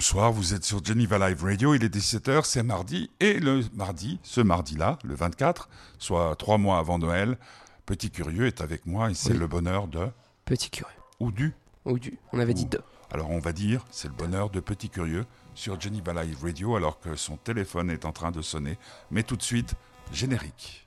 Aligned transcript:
bonsoir, 0.00 0.32
vous 0.32 0.54
êtes 0.54 0.64
sur 0.64 0.82
Geneva 0.82 1.18
Live 1.28 1.44
Radio, 1.44 1.74
il 1.74 1.84
est 1.84 1.94
17h, 1.94 2.44
c'est 2.46 2.62
mardi, 2.62 3.10
et 3.20 3.38
le 3.38 3.60
mardi, 3.74 4.18
ce 4.22 4.40
mardi-là, 4.40 4.98
le 5.04 5.14
24, 5.14 5.68
soit 5.98 6.34
trois 6.36 6.56
mois 6.56 6.78
avant 6.78 6.98
Noël, 6.98 7.36
Petit 7.84 8.10
Curieux 8.10 8.46
est 8.46 8.62
avec 8.62 8.86
moi 8.86 9.10
et 9.10 9.14
c'est 9.14 9.32
Oui. 9.34 9.38
le 9.38 9.46
bonheur 9.46 9.88
de... 9.88 10.08
Petit 10.46 10.70
curieux. 10.70 10.96
ou 11.20 11.30
du 11.30 11.52
Ou 11.84 11.98
du. 11.98 12.18
On 12.32 12.38
avait 12.38 12.54
dit 12.54 12.64
deux. 12.64 12.80
Alors 13.10 13.28
on 13.28 13.40
va 13.40 13.52
dire, 13.52 13.84
c'est 13.90 14.08
le 14.08 14.14
bonheur 14.14 14.48
de 14.48 14.60
Petit 14.60 14.88
Curieux 14.88 15.26
sur 15.54 15.78
Geneva 15.78 16.24
Live 16.24 16.38
Radio 16.42 16.76
alors 16.76 16.98
que 16.98 17.14
son 17.14 17.36
téléphone 17.36 17.90
est 17.90 18.06
en 18.06 18.12
train 18.12 18.30
de 18.30 18.40
sonner. 18.40 18.78
Mais 19.10 19.22
tout 19.22 19.36
de 19.36 19.42
suite, 19.42 19.74
générique. 20.12 20.86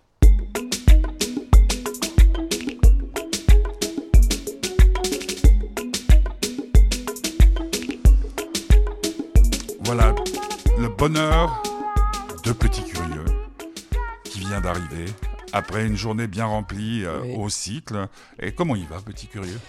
Voilà 9.86 10.14
le 10.80 10.88
bonheur 10.88 11.62
de 12.44 12.52
Petit 12.52 12.84
Curieux 12.84 13.26
qui 14.24 14.40
vient 14.40 14.62
d'arriver 14.62 15.06
après 15.52 15.86
une 15.86 15.96
journée 15.96 16.28
bien 16.28 16.46
remplie 16.46 17.06
euh, 17.06 17.20
Oui. 17.22 17.36
au 17.38 17.50
cycle. 17.50 18.08
Et 18.40 18.54
comment 18.54 18.76
il 18.76 18.88
va, 18.88 19.00
Petit 19.02 19.28
Curieux? 19.28 19.60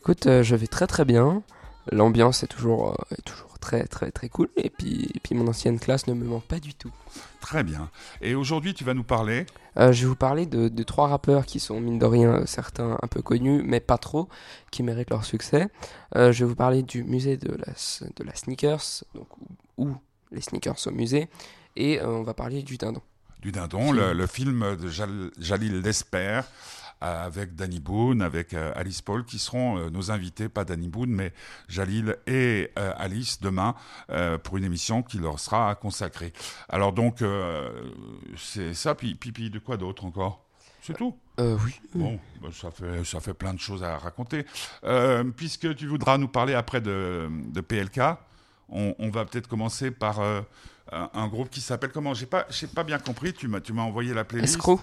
Écoute, 0.00 0.26
euh, 0.26 0.42
je 0.42 0.54
vais 0.54 0.66
très 0.68 0.86
très 0.86 1.04
bien. 1.04 1.42
L'ambiance 1.90 2.42
est 2.44 2.46
toujours, 2.46 2.90
euh, 2.92 3.14
est 3.18 3.22
toujours 3.24 3.51
très 3.72 3.86
très 3.86 4.10
très 4.10 4.28
cool. 4.28 4.48
Et 4.56 4.68
puis, 4.70 5.10
et 5.14 5.20
puis 5.20 5.34
mon 5.34 5.46
ancienne 5.48 5.78
classe 5.78 6.06
ne 6.06 6.14
me 6.14 6.24
manque 6.24 6.44
pas 6.44 6.60
du 6.60 6.74
tout. 6.74 6.90
Très 7.40 7.62
bien. 7.64 7.90
Et 8.20 8.34
aujourd'hui, 8.34 8.74
tu 8.74 8.84
vas 8.84 8.94
nous 8.94 9.04
parler. 9.04 9.46
Euh, 9.78 9.92
je 9.92 10.02
vais 10.02 10.08
vous 10.08 10.16
parler 10.16 10.44
de, 10.46 10.68
de 10.68 10.82
trois 10.82 11.08
rappeurs 11.08 11.46
qui 11.46 11.58
sont, 11.60 11.80
mine 11.80 11.98
de 11.98 12.04
rien, 12.04 12.44
certains 12.46 12.98
un 13.02 13.06
peu 13.08 13.22
connus, 13.22 13.62
mais 13.64 13.80
pas 13.80 13.98
trop, 13.98 14.28
qui 14.70 14.82
méritent 14.82 15.10
leur 15.10 15.24
succès. 15.24 15.68
Euh, 16.16 16.32
je 16.32 16.44
vais 16.44 16.48
vous 16.50 16.56
parler 16.56 16.82
du 16.82 17.02
musée 17.04 17.36
de 17.36 17.50
la, 17.52 17.72
de 18.16 18.24
la 18.24 18.34
sneakers, 18.34 19.04
donc 19.14 19.26
où, 19.38 19.84
où 19.88 19.96
les 20.30 20.42
sneakers 20.42 20.76
au 20.86 20.90
musée. 20.90 21.28
Et 21.76 22.00
euh, 22.00 22.06
on 22.06 22.22
va 22.22 22.34
parler 22.34 22.62
du 22.62 22.76
dindon. 22.76 23.00
du 23.40 23.50
Dindon, 23.52 23.90
le, 23.92 24.12
le 24.12 24.26
film 24.26 24.76
de 24.76 24.88
Jal- 24.88 25.30
Jalil 25.38 25.80
Lesper 25.80 26.42
avec 27.02 27.54
Danny 27.54 27.80
Boone, 27.80 28.22
avec 28.22 28.54
euh, 28.54 28.72
Alice 28.76 29.02
Paul, 29.02 29.24
qui 29.24 29.38
seront 29.38 29.78
euh, 29.78 29.90
nos 29.90 30.10
invités, 30.10 30.48
pas 30.48 30.64
Danny 30.64 30.88
Boone, 30.88 31.10
mais 31.10 31.32
Jalil 31.68 32.16
et 32.26 32.70
euh, 32.78 32.92
Alice 32.96 33.40
demain 33.40 33.74
pour 34.44 34.56
une 34.56 34.64
émission 34.64 35.02
qui 35.02 35.18
leur 35.18 35.40
sera 35.40 35.74
consacrée. 35.74 36.32
Alors 36.68 36.92
donc, 36.92 37.22
c'est 38.36 38.74
ça, 38.74 38.94
puis, 38.94 39.14
puis, 39.14 39.50
de 39.50 39.58
quoi 39.58 39.76
d'autre 39.76 40.04
encore? 40.04 40.44
C'est 40.82 40.96
tout? 40.96 41.16
Euh, 41.38 41.56
oui. 41.64 41.80
Bon, 41.94 42.18
bah, 42.42 42.48
ça, 42.52 42.70
fait, 42.70 43.04
ça 43.04 43.20
fait 43.20 43.34
plein 43.34 43.54
de 43.54 43.60
choses 43.60 43.84
à 43.84 43.96
raconter. 43.98 44.44
Euh, 44.84 45.24
puisque 45.24 45.74
tu 45.76 45.86
voudras 45.86 46.18
nous 46.18 46.28
parler 46.28 46.54
après 46.54 46.80
de, 46.80 47.28
de 47.30 47.60
PLK, 47.60 48.00
on, 48.68 48.94
on 48.98 49.10
va 49.10 49.24
peut-être 49.24 49.46
commencer 49.46 49.92
par 49.92 50.20
euh, 50.20 50.40
un, 50.90 51.08
un 51.14 51.28
groupe 51.28 51.50
qui 51.50 51.60
s'appelle 51.60 51.92
comment? 51.92 52.14
J'ai 52.14 52.26
pas, 52.26 52.46
pas 52.74 52.82
bien 52.84 52.98
compris. 52.98 53.32
Tu 53.32 53.46
m'as, 53.48 53.60
tu 53.60 53.72
m'as 53.72 53.82
envoyé 53.82 54.12
la 54.12 54.24
playlist. 54.24 54.56
Escroc. 54.56 54.80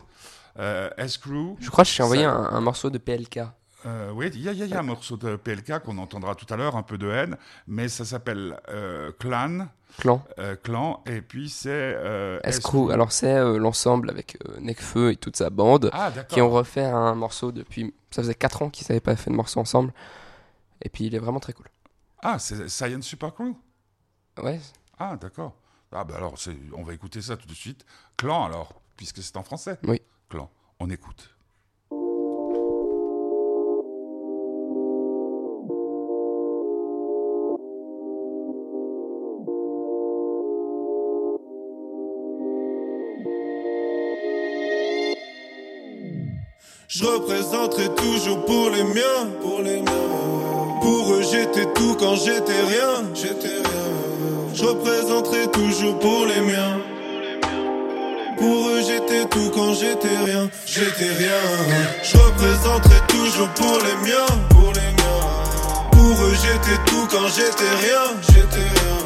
Euh. 0.58 0.90
Je 0.98 1.70
crois 1.70 1.84
que 1.84 1.90
je 1.90 1.98
t'ai 1.98 2.04
envoyé 2.04 2.24
Ça- 2.24 2.32
un, 2.32 2.54
un 2.56 2.62
morceau 2.62 2.90
de 2.90 2.98
PLK. 2.98 3.42
Euh, 3.86 4.12
oui, 4.14 4.30
il 4.34 4.42
y 4.42 4.44
y 4.44 4.50
a- 4.50 4.52
il 4.52 4.68
y 4.68 4.74
a 4.74 4.80
un 4.80 4.84
morceau 4.84 5.16
de 5.16 5.36
PLK 5.38 5.80
qu'on 5.80 5.98
entendra 6.00 6.36
tout 6.36 6.52
à 6.54 6.58
l'heure, 6.58 6.76
un 6.76 6.84
peu 6.84 6.98
de 6.98 7.10
haine, 7.10 7.38
mais 7.68 7.88
ça 7.88 8.04
s'appelle 8.04 8.60
euh, 8.68 9.12
Clan, 9.20 9.68
Clan. 10.00 10.22
euh, 10.38 10.58
Clan, 10.62 11.02
et 11.06 11.22
puis 11.22 11.48
c'est 11.50 11.96
Escrew. 12.44 12.92
Alors 12.92 13.14
c'est 13.14 13.40
l'ensemble 13.58 14.10
avec 14.10 14.38
Nekfeu 14.60 15.12
et 15.12 15.16
toute 15.16 15.38
sa 15.38 15.50
bande 15.50 15.90
Ah, 15.94 16.12
qui 16.28 16.42
ont 16.42 16.50
refait 16.50 16.84
un 16.84 17.16
morceau 17.16 17.54
depuis. 17.54 17.94
Ça 18.12 18.22
faisait 18.22 18.36
4 18.36 18.64
ans 18.64 18.70
qu'ils 18.70 18.86
n'avaient 18.90 19.00
pas 19.00 19.16
fait 19.16 19.30
de 19.32 19.36
morceau 19.36 19.62
ensemble. 19.62 19.94
Et 20.82 20.90
puis 20.90 21.06
il 21.06 21.16
est 21.16 21.20
vraiment 21.20 21.40
très 21.40 21.54
cool. 21.54 21.68
Ah, 22.22 22.38
c'est 22.38 22.68
Science 22.68 23.06
Super 23.06 23.34
Crew? 23.34 23.54
Ouais. 24.44 24.60
Ah, 24.98 25.16
d'accord. 25.16 25.54
Ah, 25.94 26.04
bah 26.04 26.16
alors, 26.18 26.36
on 26.76 26.84
va 26.84 26.94
écouter 26.94 27.22
ça 27.22 27.38
tout 27.38 27.48
de 27.48 27.54
suite. 27.54 27.86
Clan, 28.18 28.44
alors, 28.46 28.82
puisque 28.98 29.24
c'est 29.24 29.38
en 29.38 29.44
français. 29.44 29.78
Oui. 29.84 30.02
On 30.82 30.90
écoute. 30.90 31.36
Je 46.88 47.06
représenterai 47.06 47.94
toujours 47.96 48.46
pour 48.46 48.70
les 48.70 48.84
miens, 48.84 49.04
pour 49.42 49.62
les 49.62 49.82
miens. 49.82 49.92
Pour 50.82 51.14
eux 51.14 51.22
j'étais 51.22 51.66
tout 51.74 51.96
quand 52.00 52.16
j'étais 52.16 52.62
rien, 52.62 53.14
j'étais 53.14 53.48
rien. 53.48 54.54
Je 54.54 54.64
représenterai 54.64 55.52
toujours 55.52 56.00
pour 56.00 56.26
les 56.26 56.42
miens. 56.42 56.89
Pour 58.40 58.70
eux 58.70 58.82
j'étais 58.82 59.26
tout 59.26 59.52
quand 59.54 59.74
j'étais 59.74 60.18
rien, 60.26 60.50
j'étais 60.66 61.12
rien. 61.18 61.42
Je 62.02 62.18
représenterai 62.18 63.02
toujours 63.10 63.50
pour 63.50 63.78
les 63.80 64.10
miens, 64.10 64.26
pour 64.50 64.72
les 64.74 64.92
miens. 64.98 65.90
Pour 65.92 66.26
eux 66.26 66.36
j'étais 66.42 66.78
tout 66.86 67.06
quand 67.12 67.28
j'étais 67.28 67.76
rien, 67.82 68.16
j'étais 68.30 68.68
rien. 68.80 68.98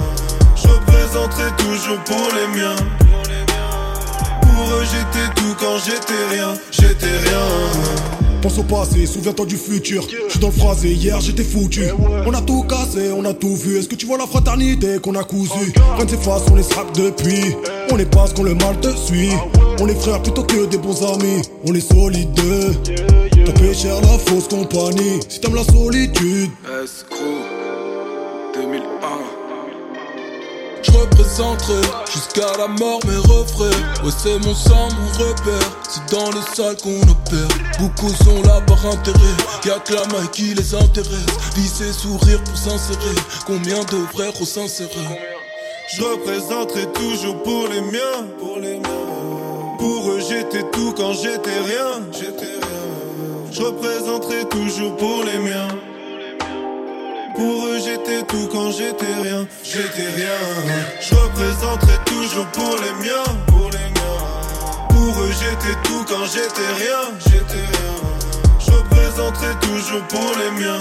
Je 0.56 0.68
représenterai 0.68 1.52
toujours 1.58 2.00
pour 2.04 2.30
les 2.36 2.60
miens. 2.60 2.76
Pour 4.42 4.72
eux 4.72 4.86
j'étais 4.86 5.34
tout 5.36 5.56
quand 5.60 5.80
j'étais 5.80 6.26
rien, 6.30 6.54
j'étais 6.72 7.18
rien. 7.26 8.23
Pense 8.44 8.58
au 8.58 8.64
passé, 8.64 9.06
souviens-toi 9.06 9.46
du 9.46 9.56
futur. 9.56 10.04
Je 10.04 10.32
suis 10.32 10.40
dans 10.40 10.48
le 10.48 10.54
phrasé, 10.54 10.92
hier 10.92 11.22
j'étais 11.22 11.46
foutu. 11.46 11.86
On 12.26 12.34
a 12.34 12.42
tout 12.42 12.64
cassé, 12.64 13.10
on 13.16 13.24
a 13.24 13.34
tout 13.34 13.56
vu. 13.56 13.78
Est-ce 13.80 13.88
que 13.88 13.96
tu 13.96 14.06
vois 14.06 14.18
la 14.18 14.28
fraternité 14.28 15.00
qu'on 15.02 15.16
a 15.16 15.24
cousu 15.24 15.72
Rien 15.96 16.04
ne 16.04 16.10
s'efface, 16.10 16.44
on 16.52 16.56
les 16.56 16.64
scrape 16.64 16.94
depuis. 16.94 17.56
On 17.90 17.98
est 17.98 18.06
pas 18.06 18.26
qu'on 18.36 18.44
le 18.44 18.54
mal 18.56 18.78
te 18.82 18.94
suit. 18.98 19.30
On 19.80 19.88
est 19.88 19.96
frères 19.96 20.22
plutôt 20.22 20.44
que 20.44 20.66
des 20.66 20.78
bons 20.78 21.02
amis. 21.14 21.42
On 21.66 21.74
est 21.74 21.80
solides. 21.80 22.38
T'as 23.46 23.54
payé 23.54 23.74
cher 23.74 23.96
la 24.02 24.18
fausse 24.18 24.50
compagnie. 24.50 25.22
Si 25.30 25.40
t'aimes 25.40 25.56
la 25.56 25.64
solitude, 25.64 26.52
Escroc 26.84 27.20
2001 28.56 29.43
Je 30.84 30.92
représenterai 30.92 31.82
jusqu'à 32.12 32.58
la 32.58 32.68
mort 32.68 33.00
mes 33.08 33.16
refrains. 33.16 33.70
Ouais 34.04 34.12
c'est 34.18 34.38
mon 34.46 34.54
sang, 34.54 34.90
mon 35.00 35.26
repère. 35.26 35.70
C'est 35.90 36.06
dans 36.16 36.30
le 36.30 36.42
sale 36.56 36.76
qu'on 36.84 37.02
opère. 37.10 37.48
Beaucoup 37.80 38.10
sont 38.24 38.42
là 38.44 38.60
par 38.68 38.86
intérêt. 38.86 39.18
Y'a 39.66 39.80
que 39.80 39.94
la 39.94 40.28
qui 40.28 40.54
les 40.54 40.76
intéresse. 40.76 41.26
Lycée 41.56 41.94
sourire 41.94 42.44
pour 42.44 42.58
s'insérer. 42.58 43.16
Combien 43.46 43.80
de 43.80 43.98
vrais 44.14 44.32
gros 44.34 44.46
s'insérer 44.46 44.90
Je 45.96 46.04
représenterai 46.04 46.88
toujours 46.94 47.42
pour 47.44 47.68
les 47.70 47.82
miens. 47.82 48.28
Pour 48.40 48.60
les 48.60 48.78
miens. 48.78 49.78
Pour 49.80 50.12
eux 50.12 50.20
j'étais 50.28 50.64
tout 50.72 50.94
quand 50.98 51.14
j'étais 51.14 51.60
rien. 51.60 52.02
J'étais 52.12 52.46
rien. 52.46 53.52
Je 53.52 53.62
représenterai 53.62 54.46
toujours 54.50 54.98
pour 54.98 55.24
les 55.24 55.40
miens 55.40 55.68
pour 57.36 57.68
eux 57.68 57.80
j'étais 57.84 58.24
tout 58.24 58.48
quand 58.52 58.72
j'étais 58.72 59.14
rien, 59.22 59.48
j'étais 59.64 60.10
rien. 60.16 60.40
Je 61.02 61.16
représenterai 61.16 61.98
toujours 62.06 62.46
pour 62.48 62.76
les 62.78 63.06
miens, 63.06 63.24
pour 63.48 63.70
les 63.72 63.90
miens. 63.96 64.90
Pour 64.90 65.24
eux 65.24 65.32
j'étais 65.40 65.76
tout 65.84 66.06
quand 66.08 66.26
j'étais 66.26 66.72
rien, 66.84 67.18
j'étais 67.26 67.66
rien. 67.74 67.94
Je 68.60 68.72
représenterai 68.72 69.54
toujours 69.62 70.04
pour 70.08 70.32
les 70.40 70.64
miens. 70.64 70.80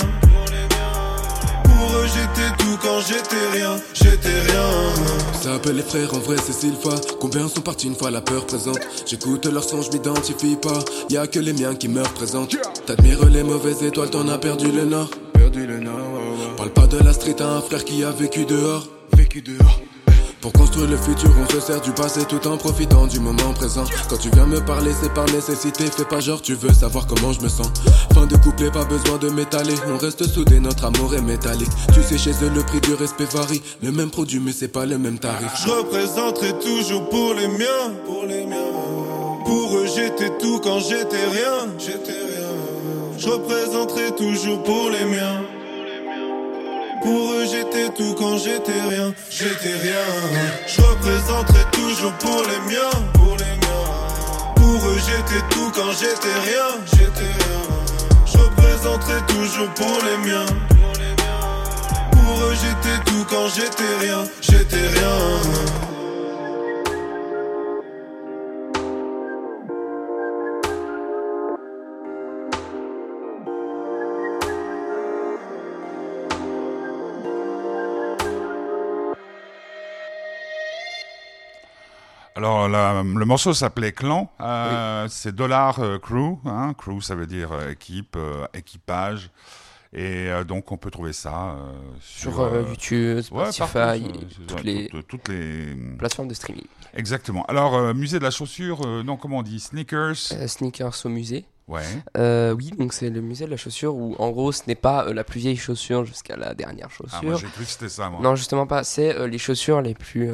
Pour 1.65 1.97
eux 1.97 2.07
j'étais 2.07 2.51
tout 2.59 2.79
quand 2.83 3.01
j'étais 3.01 3.59
rien, 3.59 3.77
j'étais 3.95 4.41
rien. 4.53 5.33
Ça 5.41 5.55
appelle 5.55 5.77
les 5.77 5.83
frères, 5.83 6.15
en 6.15 6.19
vrai 6.19 6.37
c'est 6.45 6.53
Sylva 6.53 6.95
Combien 7.21 7.49
sont 7.49 7.63
partis 7.63 7.89
une 7.89 7.97
fois 7.97 8.13
la 8.13 8.21
peur 8.21 8.47
présente? 8.47 8.79
J'écoute 9.07 9.45
leur 9.47 9.65
son, 9.65 9.83
je 9.83 9.91
m'identifie 9.91 10.55
pas 10.55 10.79
y 11.11 11.17
a 11.17 11.27
que 11.27 11.41
les 11.41 11.53
miens 11.53 11.75
qui 11.75 11.89
me 11.89 12.01
représentent 12.01 12.57
T'admires 12.87 13.25
les 13.25 13.43
mauvaises 13.43 13.83
étoiles, 13.83 14.11
t'en 14.11 14.29
as 14.29 14.39
perdu 14.39 14.71
le 14.71 14.85
nord 14.85 15.11
Perdu 15.53 15.67
le 15.67 15.81
nord, 15.81 16.57
Parle 16.57 16.71
pas 16.71 16.87
de 16.87 16.99
la 16.99 17.13
street 17.13 17.37
à 17.41 17.57
un 17.57 17.61
frère 17.61 17.85
qui 17.85 18.03
a 18.05 18.11
vécu 18.11 18.45
dehors 18.45 18.87
Vécu 19.15 19.43
dehors 19.43 19.81
pour 20.41 20.53
construire 20.55 20.91
le 20.91 20.97
futur, 20.97 21.31
on 21.41 21.49
se 21.53 21.61
sert 21.61 21.81
du 21.81 21.93
passé 21.93 22.25
tout 22.25 22.45
en 22.49 22.57
profitant 22.57 23.07
du 23.07 23.21
moment 23.21 23.53
présent. 23.55 23.85
Quand 24.11 24.17
tu 24.17 24.29
viens 24.31 24.45
me 24.45 24.59
parler, 24.59 24.91
c'est 25.01 25.15
par 25.15 25.25
nécessité. 25.27 25.85
Fais 25.85 26.05
pas 26.05 26.19
genre, 26.19 26.43
tu 26.43 26.55
veux 26.55 26.73
savoir 26.75 27.07
comment 27.07 27.33
je 27.33 27.41
me 27.43 27.49
sens. 27.49 27.71
Fin 28.13 28.27
de 28.27 28.37
couplet, 28.37 28.69
pas 28.69 28.85
besoin 28.85 29.19
de 29.19 29.31
m'étaler. 29.31 29.77
On 29.87 29.99
reste 29.99 30.27
soudés, 30.27 30.59
notre 30.59 30.87
amour 30.87 31.15
est 31.15 31.23
métallique. 31.23 31.71
Tu 31.95 32.03
sais, 32.03 32.19
chez 32.19 32.33
eux, 32.43 32.51
le 32.53 32.65
prix 32.65 32.81
du 32.81 32.93
respect 32.95 33.27
varie. 33.27 33.63
Le 33.85 33.93
même 33.93 34.11
produit, 34.11 34.41
mais 34.41 34.51
c'est 34.51 34.67
pas 34.67 34.85
le 34.85 34.99
même 34.99 35.21
tarif. 35.21 35.49
Je 35.65 35.71
représenterai 35.71 36.59
toujours 36.59 37.09
pour 37.09 37.35
les 37.35 37.47
miens, 37.47 37.95
pour 38.05 38.25
les 38.27 38.45
miens. 38.45 38.57
Pour 39.45 39.77
eux 39.77 39.87
j'étais 39.87 40.37
tout 40.41 40.59
quand 40.59 40.81
j'étais 40.81 41.25
rien, 41.31 41.69
j'étais 41.79 42.11
rien. 42.11 42.32
Je 43.23 43.29
représenterai 43.29 44.11
toujours 44.17 44.61
pour 44.65 44.91
les 44.91 45.05
miens. 45.05 45.45
Pour 47.03 47.33
eux 47.35 47.45
j'étais 47.49 47.89
tout 47.91 48.17
quand 48.19 48.37
j'étais 48.37 48.83
rien, 48.91 49.15
j'étais 49.31 49.77
rien. 49.81 50.07
Je 50.67 50.83
représenterai 50.83 51.65
toujours 51.71 52.13
pour 52.15 52.43
les 52.43 52.61
miens, 52.69 52.91
pour 53.15 53.37
les 53.37 53.55
miens. 53.63 54.55
Pour 54.57 54.89
eux 54.89 54.99
j'étais 55.07 55.45
tout 55.51 55.71
quand 55.73 55.93
j'étais 55.93 56.37
rien, 56.51 56.69
j'étais 56.95 57.33
rien. 57.45 57.63
Je 58.27 58.39
représenterai 58.39 59.21
toujours 59.29 59.69
pour 59.75 59.99
les 60.05 60.29
miens. 60.29 60.47
Pour 62.11 62.41
eux 62.43 62.55
j'étais 62.55 63.05
tout 63.05 63.13
tout 63.13 63.25
quand 63.29 63.49
j'étais 63.55 63.95
rien, 64.01 64.25
j'étais 64.41 64.89
rien. 64.99 66.02
Alors 82.43 82.67
le 82.67 83.25
morceau 83.25 83.55
s'appelait 83.55 83.93
Clan, 83.93 84.29
euh, 84.41 85.07
c'est 85.09 85.33
Dollar 85.33 85.79
euh, 85.79 86.01
Crew, 86.01 86.41
hein, 86.45 86.75
crew 86.77 87.01
ça 87.01 87.15
veut 87.15 87.29
dire 87.29 87.53
euh, 87.53 87.71
équipe, 87.71 88.19
équipage, 88.53 89.31
et 89.93 90.29
donc 90.49 90.73
on 90.73 90.77
peut 90.77 90.91
trouver 90.91 91.13
ça 91.13 91.55
sur, 92.01 92.41
YouTube, 92.69 93.21
Spotify, 93.21 94.03
toutes, 94.49 94.65
les 94.65 94.91
toutes, 95.07 95.29
les 95.29 95.73
plateformes 95.97 96.27
de 96.27 96.35
streaming. 96.35 96.67
Exactement. 96.95 97.45
Alors 97.47 97.95
musée 97.95 98.19
de 98.19 98.25
la 98.25 98.33
chaussure, 98.33 98.85
non 99.05 99.17
comment 99.17 99.39
on 99.39 99.43
dit, 99.43 99.61
sneakers? 99.61 100.17
sneakers 100.49 100.97
au 101.05 101.11
musée. 101.11 101.45
Ouais. 101.69 101.85
oui, 102.57 102.73
donc 102.77 102.93
c'est 102.93 103.09
le 103.11 103.21
musée 103.21 103.45
de 103.45 103.53
la 103.53 103.57
chaussure 103.57 103.95
où 103.95 104.17
en 104.19 104.31
gros 104.31 104.51
ce 104.51 104.63
n'est 104.67 104.75
pas 104.75 105.13
la 105.13 105.23
plus 105.23 105.39
vieille 105.39 105.57
chaussure 105.57 106.05
jusqu'à 106.05 106.35
la 106.35 106.55
dernière 106.55 106.91
chaussure. 106.91 107.21
Ah, 107.23 107.25
moi 107.25 107.37
j'ai 107.37 107.47
cru 107.47 107.63
que 107.63 107.71
c'était 107.71 107.89
ça 107.89 108.11
moi. 108.11 108.21
Non 108.21 108.35
justement 108.35 108.67
pas, 108.67 108.83
c'est 108.83 109.29
les 109.29 109.39
chaussures 109.39 109.81
les 109.81 109.95
plus 109.95 110.33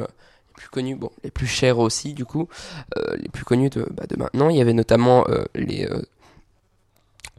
plus 0.59 0.69
connus, 0.69 0.95
bon, 0.95 1.09
les 1.23 1.31
plus 1.31 1.47
chers 1.47 1.79
aussi, 1.79 2.13
du 2.13 2.25
coup, 2.25 2.49
euh, 2.97 3.15
les 3.15 3.29
plus 3.29 3.45
connus 3.45 3.69
de, 3.69 3.87
bah, 3.91 4.03
de, 4.07 4.17
maintenant. 4.17 4.49
Il 4.49 4.57
y 4.57 4.61
avait 4.61 4.73
notamment 4.73 5.25
euh, 5.29 5.45
les 5.55 5.85
euh, 5.85 6.01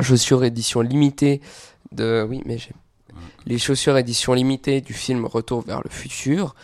chaussures 0.01 0.43
édition 0.43 0.81
limitée 0.81 1.43
de. 1.93 2.27
Oui, 2.29 2.43
mais 2.47 2.57
j'ai. 2.57 2.73
Les 3.45 3.59
chaussures 3.59 3.97
édition 3.99 4.33
limitée 4.33 4.81
du 4.81 4.95
film 4.95 5.27
Retour 5.27 5.63
vers 5.63 5.83
le 5.83 5.91
futur, 5.91 6.55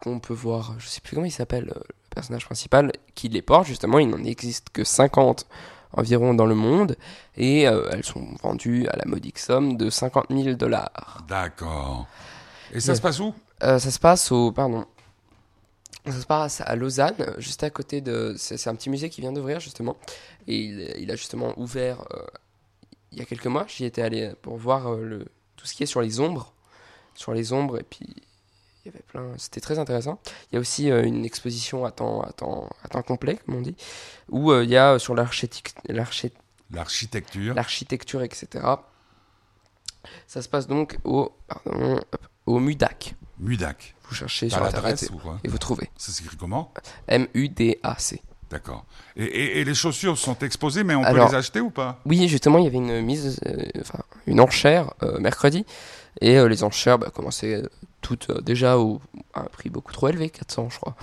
qu'on 0.00 0.18
peut 0.18 0.34
voir, 0.34 0.74
je 0.78 0.86
sais 0.86 1.00
plus 1.00 1.14
comment 1.14 1.26
il 1.26 1.30
s'appelle, 1.30 1.66
le 1.66 1.82
personnage 2.10 2.44
principal, 2.44 2.92
qui 3.14 3.28
les 3.28 3.42
porte, 3.42 3.66
justement, 3.66 3.98
il 3.98 4.08
n'en 4.08 4.22
existe 4.24 4.68
que 4.70 4.84
50 4.84 5.46
environ 5.92 6.34
dans 6.34 6.46
le 6.46 6.54
monde, 6.54 6.96
et 7.36 7.62
elles 7.62 8.04
sont 8.04 8.26
vendues 8.42 8.88
à 8.88 8.96
la 8.96 9.04
modique 9.06 9.38
somme 9.38 9.76
de 9.76 9.88
50 9.88 10.26
000 10.30 10.56
dollars. 10.56 11.22
D'accord. 11.28 12.06
Et 12.72 12.80
ça 12.80 12.94
se 12.94 13.00
passe 13.00 13.20
où? 13.20 13.32
Ça 13.60 13.78
se 13.78 13.98
passe 13.98 14.32
au. 14.32 14.52
Pardon. 14.52 14.86
Ça 16.06 16.20
se 16.20 16.26
passe 16.26 16.60
à 16.60 16.76
Lausanne, 16.76 17.34
juste 17.38 17.64
à 17.64 17.70
côté 17.70 18.00
de. 18.00 18.34
C'est 18.38 18.68
un 18.68 18.76
petit 18.76 18.90
musée 18.90 19.10
qui 19.10 19.20
vient 19.20 19.32
d'ouvrir 19.32 19.58
justement. 19.58 19.96
Et 20.46 20.56
il, 21.00 21.10
a 21.10 21.16
justement 21.16 21.52
ouvert 21.58 22.04
euh, 22.12 22.24
il 23.10 23.18
y 23.18 23.22
a 23.22 23.24
quelques 23.24 23.46
mois. 23.46 23.66
J'y 23.68 23.84
étais 23.84 24.02
allé 24.02 24.32
pour 24.42 24.56
voir 24.56 24.92
euh, 24.92 25.02
le, 25.02 25.26
tout 25.56 25.66
ce 25.66 25.74
qui 25.74 25.82
est 25.82 25.86
sur 25.86 26.00
les 26.00 26.20
ombres. 26.20 26.52
Sur 27.14 27.32
les 27.32 27.52
ombres, 27.52 27.78
et 27.78 27.82
puis 27.82 28.06
il 28.08 28.86
y 28.86 28.88
avait 28.88 29.02
plein. 29.02 29.32
C'était 29.36 29.60
très 29.60 29.80
intéressant. 29.80 30.20
Il 30.50 30.54
y 30.54 30.58
a 30.58 30.60
aussi 30.60 30.92
euh, 30.92 31.02
une 31.02 31.24
exposition 31.24 31.84
à 31.84 31.90
temps, 31.90 32.20
à, 32.20 32.32
temps, 32.32 32.70
à 32.84 32.88
temps 32.88 33.02
complet, 33.02 33.38
comme 33.44 33.56
on 33.56 33.62
dit, 33.62 33.74
où 34.28 34.52
il 34.54 34.70
y 34.70 34.76
a 34.76 35.00
sur 35.00 35.16
l'architecture. 35.16 35.82
L'architecture, 37.54 38.22
etc. 38.22 38.64
Ça 40.28 40.40
se 40.40 40.48
passe 40.48 40.68
donc 40.68 40.98
au, 41.02 41.32
pardon, 41.48 42.00
au 42.44 42.60
MUDAC. 42.60 43.16
MUDAC. 43.40 43.94
Vous 44.08 44.14
cherchez 44.14 44.48
sur 44.48 44.62
Internet 44.62 45.10
et, 45.44 45.48
vous 45.48 45.58
trouvez. 45.58 45.90
Ça 45.96 46.12
s'écrit 46.12 46.36
comment 46.36 46.72
M-U-D-A-C. 47.08 48.22
D'accord. 48.50 48.84
Et, 49.16 49.64
les 49.64 49.74
chaussures 49.74 50.16
sont 50.16 50.38
exposées, 50.38 50.84
mais 50.84 50.94
on 50.94 51.02
peut 51.02 51.16
les 51.16 51.34
acheter 51.34 51.60
ou 51.60 51.70
pas? 51.70 51.98
Oui, 52.06 52.28
justement, 52.28 52.58
il 52.58 52.64
y 52.64 52.66
avait 52.68 52.76
une 52.76 53.00
mise, 53.00 53.40
euh, 53.46 53.64
enfin, 53.80 53.98
une 54.26 54.40
enchère 54.40 54.92
euh, 55.02 55.18
mercredi, 55.18 55.66
et 56.20 56.38
euh, 56.38 56.48
les 56.48 56.62
enchères 56.62 56.98
bah, 56.98 57.10
commençaient 57.12 57.62
toutes 58.02 58.30
déjà 58.44 58.78
au, 58.78 59.00
à 59.34 59.40
un 59.40 59.46
prix 59.46 59.68
beaucoup 59.68 59.92
trop 59.92 60.08
élevé, 60.08 60.30
400 60.30 60.68
je 60.70 60.76
crois. 60.78 60.94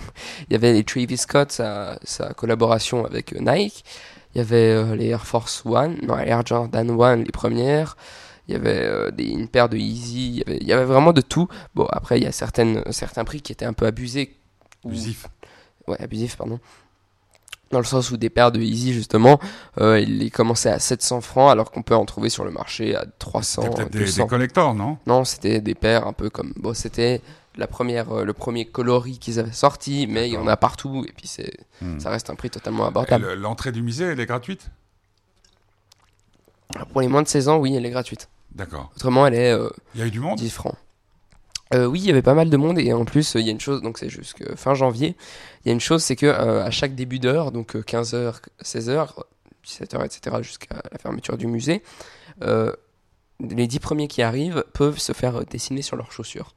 Il 0.48 0.54
y 0.54 0.56
avait 0.56 0.72
les 0.72 0.84
Travis 0.84 1.18
Scott, 1.18 1.52
sa, 1.52 1.98
sa 2.02 2.32
collaboration 2.32 3.04
avec 3.04 3.38
Nike. 3.38 3.84
Il 4.34 4.38
y 4.38 4.40
avait 4.40 4.96
les 4.96 5.08
Air 5.08 5.26
Force 5.26 5.62
One, 5.66 5.98
non, 6.02 6.18
Air 6.18 6.44
Jordan 6.44 6.90
One, 6.90 7.24
les 7.24 7.30
premières 7.30 7.96
il 8.48 8.52
y 8.52 8.56
avait 8.56 8.84
euh, 8.84 9.10
des, 9.10 9.24
une 9.24 9.48
paire 9.48 9.68
de 9.68 9.76
Easy, 9.76 10.42
il 10.46 10.66
y, 10.66 10.72
avait, 10.72 10.84
vraiment 10.84 11.12
de 11.12 11.20
tout. 11.20 11.48
Bon, 11.74 11.86
après, 11.90 12.18
il 12.18 12.24
y 12.24 12.26
a 12.26 12.32
certaines, 12.32 12.82
certains 12.90 13.24
prix 13.24 13.40
qui 13.40 13.52
étaient 13.52 13.64
un 13.64 13.72
peu 13.72 13.86
abusés. 13.86 14.36
Abusifs. 14.84 15.26
Ouais, 15.86 16.00
abusifs, 16.00 16.36
pardon. 16.36 16.60
Dans 17.70 17.78
le 17.78 17.84
sens 17.84 18.10
où 18.10 18.16
des 18.16 18.30
paires 18.30 18.52
de 18.52 18.60
Easy, 18.60 18.92
justement, 18.92 19.40
euh, 19.80 19.98
ils 19.98 20.30
commençaient 20.30 20.70
à 20.70 20.78
700 20.78 21.22
francs, 21.22 21.50
alors 21.50 21.70
qu'on 21.70 21.82
peut 21.82 21.96
en 21.96 22.04
trouver 22.04 22.28
sur 22.28 22.44
le 22.44 22.50
marché 22.50 22.94
à 22.94 23.06
300. 23.18 23.62
C'était 23.62 23.98
des, 23.98 24.12
des 24.12 24.26
collectors, 24.26 24.74
non? 24.74 24.98
Non, 25.06 25.24
c'était 25.24 25.60
des 25.60 25.74
paires 25.74 26.06
un 26.06 26.12
peu 26.12 26.28
comme. 26.28 26.52
Bon, 26.56 26.74
c'était 26.74 27.22
la 27.56 27.66
première, 27.66 28.12
euh, 28.12 28.24
le 28.24 28.32
premier 28.32 28.66
coloris 28.66 29.18
qu'ils 29.18 29.38
avaient 29.38 29.52
sorti, 29.52 30.06
mais 30.06 30.28
il 30.28 30.34
y 30.34 30.36
en 30.36 30.46
a 30.46 30.56
partout, 30.56 31.04
et 31.08 31.12
puis 31.12 31.26
c'est, 31.26 31.52
hmm. 31.80 31.98
ça 31.98 32.10
reste 32.10 32.30
un 32.30 32.34
prix 32.34 32.50
totalement 32.50 32.86
abordable. 32.86 33.32
L'entrée 33.34 33.72
du 33.72 33.82
musée, 33.82 34.04
elle 34.04 34.20
est 34.20 34.26
gratuite? 34.26 34.70
Pour 36.92 37.00
les 37.00 37.08
moins 37.08 37.22
de 37.22 37.28
16 37.28 37.48
ans, 37.48 37.58
oui, 37.58 37.74
elle 37.74 37.86
est 37.86 37.90
gratuite. 37.90 38.28
D'accord. 38.54 38.90
Autrement, 38.94 39.26
elle 39.26 39.34
est. 39.34 39.52
Euh, 39.52 39.68
il 39.94 40.00
y 40.00 40.04
a 40.04 40.06
eu 40.06 40.10
du 40.10 40.20
monde 40.20 40.38
10 40.38 40.50
francs. 40.50 40.76
Euh, 41.72 41.86
oui, 41.86 42.00
il 42.00 42.06
y 42.06 42.10
avait 42.10 42.22
pas 42.22 42.34
mal 42.34 42.50
de 42.50 42.56
monde 42.56 42.78
et 42.78 42.92
en 42.92 43.04
plus, 43.04 43.34
il 43.34 43.40
y 43.40 43.48
a 43.48 43.52
une 43.52 43.60
chose, 43.60 43.82
donc 43.82 43.98
c'est 43.98 44.08
jusque 44.08 44.54
fin 44.54 44.74
janvier. 44.74 45.16
Il 45.64 45.68
y 45.68 45.70
a 45.70 45.72
une 45.72 45.80
chose, 45.80 46.04
c'est 46.04 46.14
que 46.14 46.26
euh, 46.26 46.64
à 46.64 46.70
chaque 46.70 46.94
début 46.94 47.18
d'heure, 47.18 47.50
donc 47.50 47.74
15h, 47.74 48.36
16h, 48.62 49.08
17h, 49.66 50.04
etc., 50.04 50.36
jusqu'à 50.42 50.82
la 50.92 50.98
fermeture 50.98 51.36
du 51.36 51.46
musée, 51.46 51.82
les 53.40 53.66
10 53.66 53.78
premiers 53.80 54.08
qui 54.08 54.22
arrivent 54.22 54.64
peuvent 54.72 54.98
se 54.98 55.12
faire 55.12 55.44
dessiner 55.46 55.82
sur 55.82 55.96
leurs 55.96 56.12
chaussures. 56.12 56.54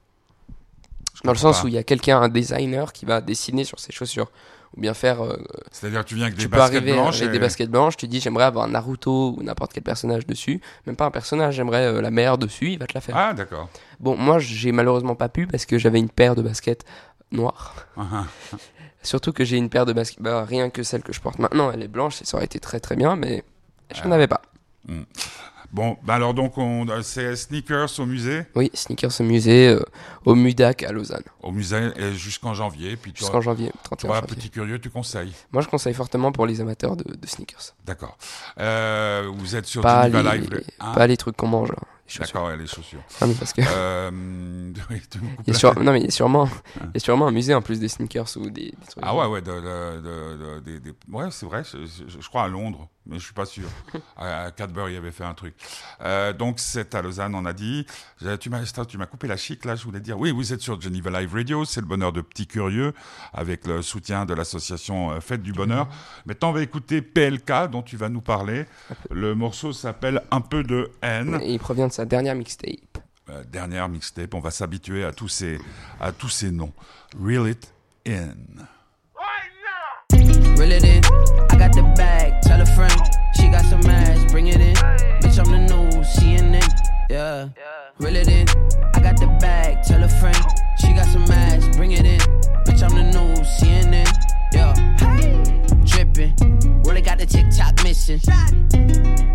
Dans 1.23 1.31
le 1.31 1.38
sens 1.38 1.63
où 1.63 1.67
il 1.67 1.73
y 1.73 1.79
a 1.79 1.83
quelqu'un, 1.83 2.21
un 2.21 2.29
designer, 2.29 2.94
qui 2.94 3.05
va 3.05 3.21
dessiner 3.21 3.63
sur 3.63 3.79
ses 3.79 3.91
chaussures 3.91 4.29
ou 4.75 4.81
bien 4.81 4.93
faire. 4.93 5.23
Euh, 5.23 5.37
C'est-à-dire 5.71 6.03
que 6.03 6.09
tu 6.09 6.15
viens 6.15 6.25
avec 6.25 6.37
des 6.37 6.47
baskets 6.47 6.83
blanches. 6.83 7.21
Avec 7.21 7.31
des 7.31 7.39
baskets 7.39 7.69
blanches, 7.69 7.97
tu 7.97 8.07
dis 8.07 8.19
j'aimerais 8.19 8.45
avoir 8.45 8.67
Naruto 8.67 9.35
ou 9.37 9.43
n'importe 9.43 9.73
quel 9.73 9.83
personnage 9.83 10.25
dessus. 10.25 10.61
Même 10.85 10.95
pas 10.95 11.05
un 11.05 11.11
personnage, 11.11 11.55
j'aimerais 11.55 11.85
euh, 11.85 12.01
la 12.01 12.11
mère 12.11 12.37
dessus, 12.37 12.71
il 12.71 12.79
va 12.79 12.87
te 12.87 12.93
la 12.93 13.01
faire. 13.01 13.15
Ah, 13.17 13.33
d'accord. 13.33 13.69
Bon, 13.99 14.15
moi 14.17 14.39
j'ai 14.39 14.71
malheureusement 14.71 15.15
pas 15.15 15.29
pu 15.29 15.47
parce 15.47 15.65
que 15.65 15.77
j'avais 15.77 15.99
une 15.99 16.09
paire 16.09 16.35
de 16.35 16.41
baskets 16.41 16.85
noires. 17.31 17.75
Surtout 19.03 19.31
que 19.31 19.45
j'ai 19.45 19.57
une 19.57 19.69
paire 19.69 19.85
de 19.85 19.93
baskets, 19.93 20.21
bah, 20.21 20.43
rien 20.43 20.69
que 20.69 20.83
celle 20.83 21.01
que 21.01 21.13
je 21.13 21.21
porte 21.21 21.39
maintenant, 21.39 21.71
elle 21.71 21.83
est 21.83 21.87
blanche 21.87 22.21
et 22.21 22.25
ça 22.25 22.37
aurait 22.37 22.45
été 22.45 22.59
très 22.59 22.79
très 22.79 22.95
bien, 22.95 23.15
mais 23.15 23.43
je 23.93 24.03
n'en 24.03 24.11
avais 24.11 24.27
pas. 24.27 24.41
Hmm. 24.87 25.03
Bon, 25.71 25.97
bah 26.03 26.15
alors 26.15 26.33
donc 26.33 26.57
on, 26.57 26.85
c'est 27.03 27.35
Sneakers 27.35 27.99
au 27.99 28.05
musée? 28.05 28.43
Oui, 28.55 28.71
Sneakers 28.73 29.19
au 29.19 29.23
musée, 29.23 29.67
euh, 29.67 29.83
au 30.25 30.35
MUDAC 30.35 30.83
à 30.83 30.91
Lausanne. 30.91 31.23
Au 31.41 31.51
musée 31.51 31.91
jusqu'en 32.13 32.53
janvier. 32.53 32.97
Jusqu'en 33.13 33.42
janvier, 33.42 33.71
31 33.83 34.07
toi, 34.07 34.21
petit 34.21 34.49
curieux, 34.49 34.80
tu 34.80 34.89
conseilles 34.89 35.33
Moi, 35.51 35.61
je 35.61 35.68
conseille 35.68 35.94
fortement 35.94 36.31
pour 36.31 36.45
les 36.45 36.61
amateurs 36.61 36.95
de, 36.95 37.06
sneakers. 37.25 37.75
D'accord. 37.85 38.18
Euh, 38.59 39.30
vous 39.35 39.56
êtes 39.56 39.65
sur 39.65 39.81
pas 39.81 40.07
les, 40.07 40.23
Live 40.23 40.63
hein 40.80 40.94
Pas 40.94 41.07
les 41.07 41.18
trucs 41.18 41.35
qu'on 41.35 41.47
mange. 41.47 41.71
Hein. 41.71 41.85
D'accord, 42.19 42.49
les 42.56 42.68
chaussures. 42.68 43.03
Ah, 43.19 43.25
parce 43.37 43.51
que... 43.51 43.61
Euh, 43.68 44.09
il, 44.89 45.53
y 45.53 45.65
a 45.65 45.73
non, 45.73 45.92
mais 45.92 45.99
il 45.99 46.06
y 46.06 46.07
a 46.07 46.11
sûrement, 46.11 46.45
hein. 46.45 46.81
il 46.81 46.92
y 46.94 46.97
a 46.97 46.99
sûrement 46.99 47.27
un 47.27 47.31
musée 47.31 47.53
en 47.53 47.61
plus 47.61 47.80
des 47.80 47.89
sneakers 47.89 48.37
ou 48.37 48.49
des, 48.49 48.73
trucs. 48.89 49.03
Ah 49.06 49.13
ouais, 49.15 49.25
ouais, 49.25 49.42
de, 49.42 49.51
de, 49.51 50.80
de, 50.80 50.95
ouais 51.11 51.27
c'est 51.31 51.45
vrai, 51.45 51.63
je, 51.65 52.07
je, 52.07 52.27
crois 52.30 52.44
à 52.44 52.47
Londres, 52.47 52.87
mais 53.07 53.19
je 53.19 53.26
suis 53.26 53.33
pas 53.33 53.45
sûr. 53.45 53.68
à 54.18 54.52
Cadbury, 54.52 54.94
il 54.94 54.97
avait 54.97 55.11
fait 55.11 55.23
un 55.23 55.33
truc. 55.33 55.56
Euh, 56.02 56.33
donc 56.33 56.59
c'est 56.59 56.95
à 56.95 57.02
Lausanne, 57.02 57.35
on 57.35 57.45
a 57.45 57.54
dit. 57.54 57.85
Tu 58.40 58.49
m'as, 58.49 58.64
tu 58.87 58.97
m'as 58.97 59.06
coupé 59.06 59.28
la 59.28 59.37
chic 59.37 59.66
là, 59.66 59.76
je 59.76 59.83
voulais 59.83 59.99
dire. 59.99 60.19
Oui, 60.19 60.31
vous 60.31 60.54
êtes 60.54 60.61
sur 60.61 60.80
Geneva 60.80 61.21
Live 61.21 61.33
Radio, 61.33 61.66
c'est 61.66 61.81
le 61.81 61.87
bonheur 61.87 62.11
de 62.11 62.21
petits 62.21 62.47
curieux, 62.47 62.94
avec 63.33 63.66
le 63.68 63.81
soutien 63.81 64.26
de 64.26 64.33
l'association 64.33 65.11
euh, 65.11 65.19
Fête 65.19 65.42
du 65.42 65.54
Bonheur. 65.54 65.87
Maintenant, 66.26 66.49
on 66.49 66.54
va 66.54 66.61
écouter 66.61 67.02
PLK, 67.02 67.69
dont 67.71 67.81
tu 67.81 67.97
vas 67.97 68.09
nous 68.09 68.21
parler. 68.21 68.66
Le 69.09 69.35
morceau 69.35 69.73
s'appelle 69.73 70.21
Un 70.31 70.42
peu 70.42 70.64
de 70.64 70.92
haine. 71.02 71.40
Et 71.42 71.54
il 71.54 71.59
provient 71.59 71.87
de 71.87 71.94
sa 71.94 72.06
dernière 72.06 72.35
mixtape. 72.35 72.97
Euh, 73.30 73.44
dernière 73.44 73.90
mixtape, 73.90 74.33
on 74.33 74.40
va 74.40 74.52
s'habituer 74.52 75.04
à 75.04 75.11
tous 75.11 75.28
ces, 75.28 75.59
à 75.99 76.11
tous 76.11 76.30
ces 76.30 76.52
noms. 76.52 76.73
Reel 77.19 77.47
it 77.47 77.73
in. 78.07 78.35
Reel 80.57 80.71
it 80.71 80.83
in. 80.83 81.02
I 81.52 81.57
got 81.57 81.71
the 81.73 81.83
bag. 81.95 82.26
Tell 82.47 82.61
a 82.61 82.66
friend. 82.66 83.01
She 83.35 83.49
got 83.49 83.66
some 83.66 83.85
ass. 83.89 84.31
Bring 84.31 84.47
it 84.47 84.61
in. 84.61 84.75
Bitch, 85.21 85.37
I'm 85.37 85.51
the 85.51 85.59
new 85.59 85.89
CNN. 86.01 86.66
Yeah. 87.09 87.49
Reel 87.99 88.16
it 88.16 88.30
in. 88.30 88.47
I 88.95 89.01
got 89.01 89.19
the 89.19 89.27
bag. 89.42 89.83
Tell 89.83 90.01
a 90.01 90.07
friend. 90.07 90.37
She 90.80 90.94
got 90.94 91.07
some 91.07 91.23
ass. 91.23 91.75
Bring 91.75 91.92
it 91.92 92.06
in. 92.06 92.19
Bitch, 92.66 92.81
I'm 92.83 92.95
the 92.95 93.04
new 93.04 93.44
CNN. 93.44 94.07
Yeah. 94.54 94.73
Hey. 94.97 95.67
Dripping. 95.87 96.35
Really 96.83 97.01
got 97.01 97.17
the 97.17 97.25
TikTok 97.25 97.83
missing. 97.83 98.19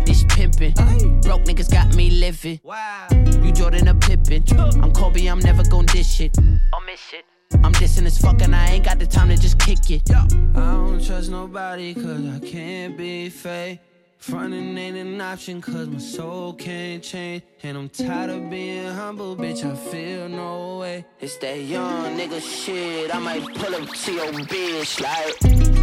This 0.05 0.23
pimping. 0.29 0.73
Broke 1.21 1.43
niggas 1.43 1.71
got 1.71 1.95
me 1.95 2.09
living. 2.09 2.59
Wow. 2.63 3.07
You 3.11 3.51
Jordan 3.51 3.87
a 3.87 3.95
Pippin. 3.95 4.43
I'm 4.81 4.91
Kobe, 4.91 5.25
I'm 5.27 5.39
never 5.39 5.63
gon' 5.63 5.85
dish 5.87 6.21
it. 6.21 6.37
I'll 6.73 6.81
miss 6.81 7.13
it. 7.13 7.25
I'm 7.63 7.71
dissing 7.73 8.05
as 8.05 8.17
fuck 8.17 8.41
and 8.41 8.55
I 8.55 8.71
ain't 8.71 8.85
got 8.85 8.99
the 8.99 9.05
time 9.05 9.29
to 9.29 9.37
just 9.37 9.59
kick 9.59 9.89
it. 9.91 10.09
I 10.11 10.25
don't 10.53 11.03
trust 11.05 11.29
nobody 11.29 11.93
cause 11.93 12.25
I 12.27 12.39
can't 12.39 12.97
be 12.97 13.29
fake. 13.29 13.79
Frontin' 14.23 14.77
ain't 14.77 14.95
an 14.95 15.19
option 15.19 15.59
cause 15.59 15.89
my 15.89 15.97
soul 15.97 16.53
can't 16.53 17.03
change. 17.03 17.43
And 17.61 17.77
I'm 17.77 17.89
tired 17.89 18.29
of 18.29 18.49
being 18.49 18.87
humble, 18.87 19.35
bitch, 19.35 19.65
I 19.69 19.75
feel 19.75 20.29
no 20.29 20.77
way. 20.77 20.83
way. 20.83 21.05
It's 21.19 21.35
that 21.39 21.59
young 21.59 22.17
nigga 22.17 22.39
shit. 22.41 23.13
I 23.13 23.19
might 23.19 23.43
pull 23.55 23.75
up 23.75 23.89
to 23.89 24.11
your 24.13 24.31
bitch 24.51 25.01
like. 25.01 25.35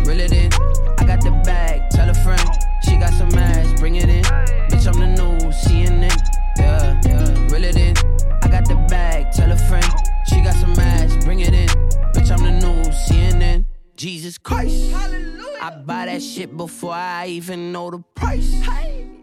Reel 0.07 0.21
it 0.21 0.33
in. 0.33 0.51
I 1.01 1.05
got 1.05 1.21
the 1.21 1.33
bag. 1.45 1.91
Tell 1.91 2.09
a 2.09 2.15
friend. 2.15 2.49
She 2.85 2.97
got 2.97 3.13
some 3.13 3.35
ass. 3.35 3.79
Bring 3.79 3.97
it 3.97 4.09
in. 4.09 4.25
Bitch, 4.71 4.87
I'm 4.91 4.99
the 5.05 5.09
new 5.21 5.35
CNN. 5.63 6.17
Yeah, 6.59 6.99
yeah. 7.07 7.53
Reel 7.53 7.65
it 7.65 7.77
in. 7.77 7.95
I 8.43 8.49
got 8.49 8.65
the 8.67 8.77
bag. 8.89 9.33
Tell 9.33 9.53
a 9.53 9.59
friend. 9.69 9.93
She 10.29 10.41
got 10.41 10.55
some 10.55 10.79
ass. 10.79 11.25
Bring 11.27 11.41
it 11.41 11.53
in. 11.53 11.69
Bitch, 12.15 12.31
I'm 12.35 12.43
the 12.49 12.53
new 12.65 12.91
CNN. 13.05 13.70
Jesus 14.01 14.39
Christ. 14.39 14.95
I 15.61 15.77
buy 15.85 16.07
that 16.07 16.23
shit 16.23 16.57
before 16.57 16.95
I 16.95 17.27
even 17.27 17.71
know 17.71 17.91
the 17.91 17.99
price. 18.15 18.51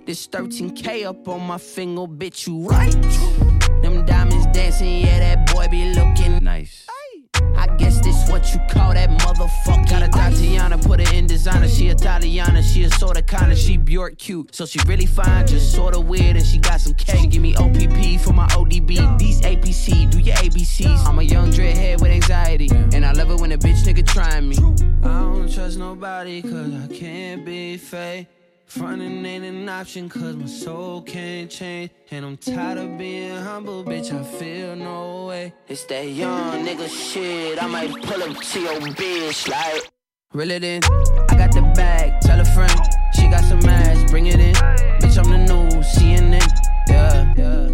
This 0.06 0.28
13K 0.28 1.04
up 1.04 1.28
on 1.28 1.48
my 1.48 1.58
finger, 1.58 2.02
bitch, 2.02 2.46
you 2.46 2.60
right. 2.60 2.92
Them 3.82 4.06
diamonds 4.06 4.46
dancing, 4.54 5.00
yeah, 5.00 5.18
that 5.18 5.52
boy 5.52 5.68
be 5.68 5.96
looking 5.96 6.44
nice. 6.44 6.86
I 7.56 7.66
guess 7.78 7.97
this 7.97 7.97
what 8.38 8.54
you 8.54 8.60
call 8.70 8.94
that 8.94 9.10
motherfucker. 9.10 9.90
Got 9.90 10.04
a 10.04 10.08
Tatiana, 10.08 10.78
put 10.78 11.00
her 11.06 11.16
in 11.16 11.28
designer. 11.28 11.68
She 11.68 11.88
Italiana, 11.88 12.62
she 12.62 12.84
a 12.84 12.90
sorta 12.92 13.22
kinda, 13.22 13.56
she 13.56 13.78
Bjork 13.78 14.18
cute. 14.18 14.54
So 14.54 14.66
she 14.66 14.80
really 14.86 15.06
fine, 15.06 15.48
just 15.48 15.74
sorta 15.74 16.00
weird, 16.00 16.36
and 16.36 16.46
she 16.46 16.60
got 16.60 16.80
some 16.82 16.94
K. 16.94 17.18
She 17.18 17.28
give 17.28 17.42
me 17.42 17.56
OPP 17.56 18.20
for 18.22 18.34
my 18.34 18.48
ODB. 18.50 19.18
These 19.18 19.42
APC, 19.42 20.10
do 20.10 20.20
your 20.20 20.36
ABCs. 20.36 21.06
I'm 21.06 21.20
a 21.20 21.24
young 21.24 21.52
dreadhead 21.52 22.02
with 22.02 22.12
anxiety, 22.12 22.70
and 22.94 23.06
I 23.06 23.12
love 23.14 23.32
it 23.32 23.40
when 23.40 23.52
a 23.52 23.58
bitch 23.58 23.84
nigga 23.84 24.06
trying 24.06 24.48
me. 24.50 24.58
I 25.04 25.20
don't 25.22 25.52
trust 25.52 25.78
nobody, 25.78 26.42
cause 26.42 26.72
I 26.74 26.88
can't 26.94 27.46
be 27.46 27.78
fake. 27.78 28.28
Frontin' 28.68 29.26
ain't 29.26 29.46
an 29.46 29.70
option 29.70 30.10
cause 30.10 30.36
my 30.36 30.46
soul 30.46 31.02
can't 31.02 31.50
change. 31.50 31.90
And 32.12 32.26
I'm 32.26 32.36
tired 32.36 32.78
of 32.78 32.98
being 32.98 33.34
humble, 33.34 33.82
bitch, 33.82 34.14
I 34.14 34.22
feel 34.38 34.76
no 34.76 35.28
way. 35.28 35.54
It's 35.70 35.86
that 35.86 36.06
young 36.10 36.66
nigga 36.66 36.90
shit, 36.90 37.64
I 37.64 37.68
might 37.68 37.92
pull 38.04 38.22
up 38.22 38.36
to 38.38 38.60
your 38.60 38.74
bitch 38.82 39.48
like. 39.48 39.90
Reel 40.34 40.52
it 40.52 40.66
in, 40.66 40.84
I 40.84 41.38
got 41.38 41.54
the 41.54 41.62
bag, 41.76 42.20
tell 42.20 42.42
a 42.42 42.46
friend. 42.46 42.78
She 43.16 43.30
got 43.30 43.46
some 43.46 43.64
ass, 43.70 44.12
bring 44.12 44.28
it 44.28 44.40
in. 44.40 44.54
Bitch, 44.54 45.18
I'm 45.18 45.32
the 45.32 45.38
new 45.38 45.70
CNN, 45.80 46.46
yeah, 46.90 47.34
yeah. 47.38 47.70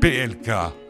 PLK. 0.00 0.87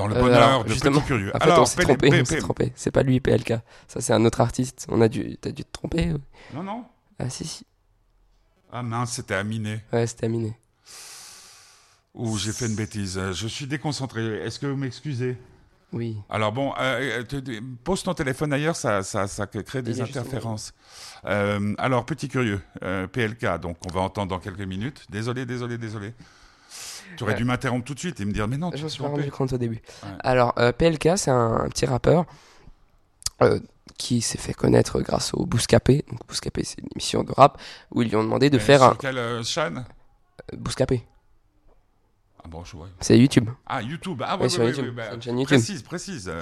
Dans 0.00 0.06
le 0.08 0.16
Euh, 0.16 0.20
bonheur 0.22 0.64
de 0.64 0.70
justement, 0.70 0.98
Petit 1.00 1.06
Curieux. 1.08 1.28
En 1.34 1.38
fait, 1.38 1.44
Alors, 1.44 1.60
on 1.60 1.66
s'est 1.66 1.82
trompé, 1.82 2.20
on 2.22 2.24
s'est 2.24 2.38
trompé. 2.38 2.72
C'est 2.74 2.90
pas 2.90 3.02
lui, 3.02 3.20
PLK. 3.20 3.52
Ça, 3.86 4.00
c'est 4.00 4.14
un 4.14 4.24
autre 4.24 4.40
artiste. 4.40 4.86
On 4.88 5.02
a 5.02 5.08
dû, 5.08 5.36
t'as 5.38 5.50
dû 5.50 5.62
te 5.62 5.70
tromper. 5.72 6.14
Non, 6.54 6.62
non. 6.62 6.84
Ah, 7.18 7.28
si, 7.28 7.44
si. 7.46 7.66
Ah 8.72 8.82
mince, 8.82 9.12
c'était 9.12 9.34
Aminé. 9.34 9.80
Ouais, 9.92 10.06
c'était 10.06 10.24
Aminé. 10.24 10.56
Ou 12.14 12.38
j'ai 12.38 12.52
fait 12.52 12.66
une 12.66 12.76
bêtise. 12.76 13.20
Je 13.32 13.46
suis 13.46 13.66
déconcentré. 13.66 14.38
Est-ce 14.42 14.58
que 14.58 14.66
vous 14.66 14.76
m'excusez? 14.76 15.36
Oui. 15.92 16.16
Alors 16.30 16.52
bon, 16.52 16.72
euh, 16.80 17.20
euh, 17.20 17.22
te- 17.24 17.60
pose 17.84 18.02
ton 18.02 18.14
téléphone 18.14 18.52
ailleurs, 18.54 18.76
ça, 18.76 19.02
ça, 19.02 19.26
ça 19.26 19.46
crée 19.46 19.82
des 19.82 20.00
interférences. 20.00 20.72
Euh, 21.26 21.74
alors, 21.78 22.06
petit 22.06 22.28
curieux, 22.28 22.60
euh, 22.84 23.06
PLK, 23.06 23.58
donc 23.60 23.76
on 23.86 23.92
va 23.92 24.00
entendre 24.00 24.28
dans 24.30 24.38
quelques 24.38 24.60
minutes. 24.60 25.04
Désolé, 25.10 25.44
désolé, 25.44 25.76
désolé. 25.78 26.14
Tu 27.16 27.24
aurais 27.24 27.34
dû 27.34 27.44
m'interrompre 27.44 27.84
tout 27.84 27.94
de 27.94 27.98
suite 27.98 28.20
et 28.20 28.24
me 28.24 28.32
dire, 28.32 28.48
mais 28.48 28.56
non, 28.56 28.70
tu 28.70 28.78
Je 28.78 28.84
me 28.84 28.88
suis 28.88 29.02
pas 29.02 29.08
rendu 29.08 29.30
compte 29.30 29.52
au 29.52 29.58
début. 29.58 29.80
Ouais. 30.02 30.08
Alors, 30.20 30.54
euh, 30.58 30.72
PLK, 30.72 31.10
c'est 31.16 31.30
un, 31.30 31.56
un 31.64 31.68
petit 31.68 31.86
rappeur 31.86 32.24
euh, 33.42 33.58
qui 33.98 34.20
s'est 34.20 34.38
fait 34.38 34.52
connaître 34.54 35.00
grâce 35.00 35.32
au 35.34 35.44
Bouscapé. 35.46 36.04
Donc, 36.10 36.20
Bouscapé, 36.28 36.64
c'est 36.64 36.78
une 36.80 36.88
émission 36.94 37.22
de 37.24 37.32
rap 37.32 37.60
où 37.90 38.02
ils 38.02 38.08
lui 38.08 38.16
ont 38.16 38.22
demandé 38.24 38.48
de 38.50 38.58
faire 38.58 38.80
sur 38.80 38.90
un. 38.90 38.94
euh, 39.16 39.42
chaîne? 39.42 39.84
Euh, 40.52 40.56
Bouscapé, 40.56 41.04
Ah 42.42 42.48
bon, 42.48 42.64
je 42.64 42.76
vois. 42.76 42.88
c'est 43.00 43.18
YouTube. 43.18 43.50
Ah, 43.66 43.82
YouTube. 43.82 44.22
Ah, 44.24 44.36
Ouais, 44.36 44.42
ouais, 44.44 44.48
sur 44.48 44.60
ouais, 44.62 44.68
YouTube. 44.68 44.84
ouais, 44.86 44.90
bah, 44.92 45.02
C'est 45.10 45.14
une 45.16 45.22
chaîne 45.22 45.38
YouTube. 45.38 45.58
précise, 45.58 45.82
précise. 45.82 46.32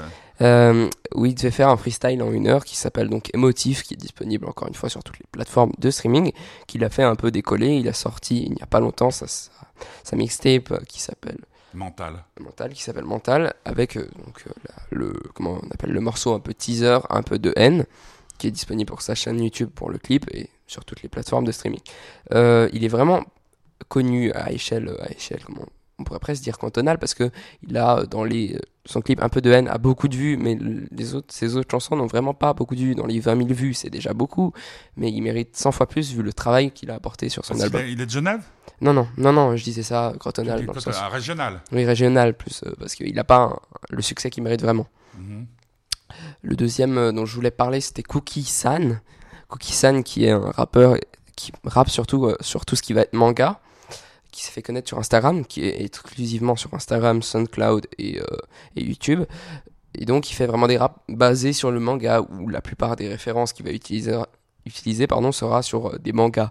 euh. 0.41 0.89
Où 1.15 1.27
il 1.27 1.35
devait 1.35 1.51
faire 1.51 1.69
un 1.69 1.77
freestyle 1.77 2.23
en 2.23 2.33
une 2.33 2.47
heure 2.47 2.65
qui 2.65 2.77
s'appelle 2.77 3.09
donc 3.09 3.31
Emotif, 3.35 3.83
qui 3.83 3.95
est 3.95 3.99
disponible 3.99 4.47
encore 4.47 4.69
une 4.69 4.75
fois 4.75 4.89
sur 4.89 5.03
toutes 5.03 5.19
les 5.19 5.27
plateformes 5.33 5.73
de 5.79 5.91
streaming, 5.91 6.33
qu'il 6.67 6.85
a 6.85 6.91
fait 6.91 7.03
un 7.03 7.17
peu 7.17 7.31
décoller. 7.31 7.77
Il 7.77 7.89
a 7.89 7.93
sorti 7.93 8.45
il 8.45 8.53
n'y 8.53 8.63
a 8.63 8.67
pas 8.67 8.81
longtemps 8.81 9.11
sa, 9.11 9.27
sa, 9.27 9.51
sa 10.05 10.17
mixtape 10.17 10.85
qui 10.87 11.01
s'appelle 11.01 11.39
Mental. 11.75 12.25
Mental, 12.41 12.73
qui 12.73 12.83
s'appelle 12.83 13.05
Mental, 13.05 13.53
avec 13.65 13.97
euh, 13.97 14.09
donc 14.25 14.43
euh, 14.47 14.51
la- 14.69 14.97
le 14.99 15.13
comment 15.35 15.59
on 15.63 15.69
appelle 15.71 15.91
le 15.91 16.01
morceau 16.01 16.33
un 16.35 16.41
peu 16.41 16.55
teaser, 16.55 16.99
un 17.11 17.23
peu 17.23 17.39
de 17.39 17.53
haine, 17.57 17.85
qui 18.39 18.47
est 18.47 18.51
disponible 18.53 18.89
pour 18.89 19.03
sa 19.03 19.15
chaîne 19.15 19.41
YouTube 19.41 19.71
pour 19.75 19.91
le 19.91 19.99
clip 19.99 20.27
et 20.33 20.49
sur 20.67 20.85
toutes 20.85 21.03
les 21.03 21.09
plateformes 21.09 21.45
de 21.45 21.53
streaming. 21.53 21.81
Euh, 22.33 22.69
il 22.73 22.85
est 22.85 22.89
vraiment 22.89 23.25
connu 23.89 24.33
à 24.33 24.51
échelle, 24.53 24.95
à 25.01 25.11
échelle, 25.13 25.41
comment 25.45 25.67
on 25.99 26.05
pourrait 26.05 26.21
presque 26.21 26.43
dire 26.43 26.59
cantonale, 26.59 26.99
parce 26.99 27.15
que 27.15 27.31
il 27.69 27.77
a 27.77 27.99
euh, 28.01 28.07
dans 28.07 28.25
les 28.25 28.55
euh, 28.55 28.61
son 28.87 29.01
clip 29.03 29.23
un 29.23 29.29
peu 29.29 29.41
de 29.41 29.51
haine 29.51 29.69
a 29.69 29.77
beaucoup 29.79 30.09
de 30.09 30.17
vues, 30.17 30.37
mais 30.37 30.57
les 30.93 31.15
autres, 31.15 31.27
ses 31.35 31.57
autres 31.57 31.69
chansons 31.71 31.97
n'ont 31.97 32.07
vraiment 32.07 32.35
pas 32.35 32.55
beaucoup 32.55 32.75
de 32.75 32.81
vues. 32.81 32.95
Dans 32.95 33.05
les 33.07 33.21
20 33.21 33.37
000 33.37 33.49
vues, 33.53 33.75
c'est 33.75 33.91
déjà 33.91 34.15
beaucoup, 34.15 34.53
mais 34.97 35.11
il 35.11 35.21
mérite 35.23 35.57
100 35.57 35.73
fois 35.73 35.87
plus 35.87 36.13
vu 36.15 36.23
le 36.23 36.33
travail 36.33 36.71
qu'il 36.71 36.91
a 36.91 36.95
apporté 36.95 37.29
sur 37.29 37.45
son 37.45 37.55
Parce 37.55 37.65
qu'il 37.69 37.77
album. 37.77 37.89
est- 37.89 37.93
il 37.93 38.01
est 38.01 38.07
de 38.07 38.11
Genève? 38.11 38.43
Non, 38.81 38.93
non, 38.95 39.09
non, 39.17 39.33
non, 39.33 39.57
je 39.57 39.65
disais 39.65 39.83
ça 39.83 40.13
cantonal 40.21 40.61
Il 40.61 40.63
est 40.63 40.67
dans 40.67 40.73
le 40.73 40.81
sens 40.81 40.97
ah, 41.01 41.09
Régional. 41.09 41.61
oui, 41.73 41.85
régional 41.85 42.33
plus, 42.35 42.63
euh, 42.65 42.73
parce 42.79 42.95
qu'il 42.95 43.13
n'a 43.15 43.25
pas 43.25 43.39
un- 43.43 43.59
le 43.91 44.01
succès 44.03 44.31
qu'il 44.31 44.43
mérite 44.45 44.63
vraiment. 44.63 44.87
Mhm. 45.19 45.47
Le 46.43 46.57
deuxième 46.57 46.97
euh, 46.97 47.13
dont 47.13 47.27
je 47.27 47.35
voulais 47.35 47.51
parler, 47.51 47.81
c'était 47.81 48.03
Cookie 48.05 48.45
San. 48.45 49.01
Cookie 49.49 49.73
San, 49.73 50.03
qui 50.05 50.25
est 50.25 50.31
un 50.31 50.51
rappeur 50.51 50.97
qui 51.37 51.53
rappe 51.65 51.91
surtout 51.91 52.27
euh, 52.27 52.37
sur 52.41 52.65
tout 52.65 52.77
ce 52.77 52.83
qui 52.83 52.93
va 52.93 53.03
être 53.03 53.13
manga, 53.15 53.61
qui 54.31 54.45
s'est 54.45 54.51
fait 54.51 54.63
connaître 54.63 54.89
sur 54.89 54.99
Instagram, 54.99 55.45
qui 55.45 55.65
est 55.65 55.83
exclusivement 55.83 56.57
sur 56.57 56.73
Instagram, 56.75 57.23
SoundCloud 57.23 57.87
et, 57.99 58.21
euh, 58.21 58.25
et 58.77 58.85
YouTube. 58.85 59.25
Et 59.95 60.05
donc, 60.05 60.31
il 60.31 60.35
fait 60.35 60.47
vraiment 60.47 60.67
des 60.67 60.77
raps 60.77 60.99
basés 61.09 61.53
sur 61.53 61.71
le 61.71 61.81
manga, 61.81 62.21
où 62.21 62.49
la 62.49 62.61
plupart 62.61 62.97
des 62.97 63.09
références 63.09 63.53
qu'il 63.53 63.65
va 63.65 63.73
utiliser, 63.73 64.17
utiliser 64.67 65.07
pardon, 65.07 65.33
sera 65.33 65.63
sur 65.63 65.89
euh, 65.89 65.99
des 65.99 66.13
mangas. 66.13 66.51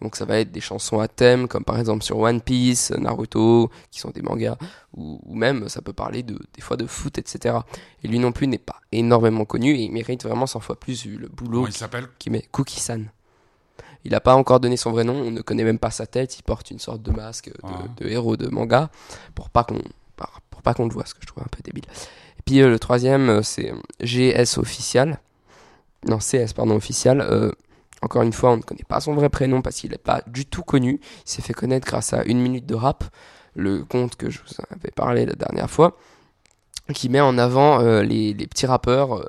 Donc, 0.00 0.16
ça 0.16 0.24
va 0.24 0.38
être 0.40 0.50
des 0.50 0.62
chansons 0.62 0.98
à 0.98 1.08
thème, 1.08 1.46
comme 1.46 1.62
par 1.62 1.78
exemple 1.78 2.02
sur 2.02 2.18
One 2.18 2.40
Piece, 2.40 2.90
Naruto, 2.92 3.70
qui 3.90 4.00
sont 4.00 4.10
des 4.10 4.22
mangas, 4.22 4.56
ou, 4.96 5.20
ou 5.26 5.34
même 5.34 5.68
ça 5.68 5.82
peut 5.82 5.92
parler 5.92 6.22
de, 6.22 6.38
des 6.54 6.62
fois 6.62 6.78
de 6.78 6.86
foot, 6.86 7.18
etc. 7.18 7.58
Et 8.02 8.08
lui 8.08 8.18
non 8.18 8.32
plus 8.32 8.46
n'est 8.46 8.56
pas 8.56 8.80
énormément 8.92 9.44
connu 9.44 9.74
et 9.74 9.82
il 9.82 9.92
mérite 9.92 10.24
vraiment 10.24 10.46
100 10.46 10.60
fois 10.60 10.80
plus 10.80 11.04
vu 11.04 11.16
le 11.16 11.28
boulot 11.28 11.60
Comment 11.60 11.66
il 11.66 11.72
s'appelle 11.74 12.08
qui 12.18 12.30
met 12.30 12.42
Cookie 12.50 12.80
San. 12.80 13.10
Il 14.04 14.12
n'a 14.12 14.20
pas 14.20 14.34
encore 14.34 14.60
donné 14.60 14.76
son 14.76 14.90
vrai 14.92 15.04
nom, 15.04 15.14
on 15.14 15.30
ne 15.30 15.40
connaît 15.42 15.64
même 15.64 15.78
pas 15.78 15.90
sa 15.90 16.06
tête, 16.06 16.38
il 16.38 16.42
porte 16.42 16.70
une 16.70 16.78
sorte 16.78 17.02
de 17.02 17.10
masque 17.10 17.48
de, 17.48 17.54
Ah. 17.62 17.82
de 17.98 18.08
héros 18.08 18.36
de 18.36 18.48
manga 18.48 18.90
pour 19.34 19.50
pas 19.50 19.64
qu'on 19.64 19.80
pour 20.50 20.62
pas 20.62 20.74
qu'on 20.74 20.86
le 20.86 20.92
voit, 20.92 21.06
ce 21.06 21.14
que 21.14 21.20
je 21.22 21.26
trouve 21.26 21.42
un 21.42 21.48
peu 21.50 21.62
débile. 21.62 21.84
Et 22.38 22.42
puis 22.44 22.60
euh, 22.60 22.68
le 22.68 22.78
troisième, 22.78 23.28
euh, 23.30 23.42
c'est 23.42 23.72
GS 24.02 24.58
official. 24.58 25.18
Non, 26.06 26.18
CS, 26.18 26.52
pardon, 26.54 26.76
official. 26.76 27.20
Euh, 27.22 27.50
encore 28.02 28.22
une 28.22 28.32
fois, 28.32 28.52
on 28.52 28.56
ne 28.58 28.62
connaît 28.62 28.84
pas 28.86 29.00
son 29.00 29.14
vrai 29.14 29.28
prénom 29.30 29.62
parce 29.62 29.76
qu'il 29.76 29.90
n'est 29.90 29.98
pas 29.98 30.22
du 30.26 30.44
tout 30.46 30.62
connu. 30.62 31.00
Il 31.26 31.30
s'est 31.30 31.42
fait 31.42 31.52
connaître 31.54 31.86
grâce 31.86 32.12
à 32.12 32.22
une 32.24 32.40
minute 32.40 32.66
de 32.66 32.74
rap, 32.74 33.04
le 33.54 33.84
compte 33.84 34.16
que 34.16 34.28
je 34.30 34.38
vous 34.40 34.54
avais 34.70 34.90
parlé 34.90 35.24
la 35.26 35.34
dernière 35.34 35.70
fois, 35.70 35.96
qui 36.94 37.08
met 37.08 37.20
en 37.20 37.38
avant 37.38 37.80
euh, 37.80 38.02
les, 38.02 38.34
les 38.34 38.46
petits 38.46 38.66
rappeurs 38.66 39.24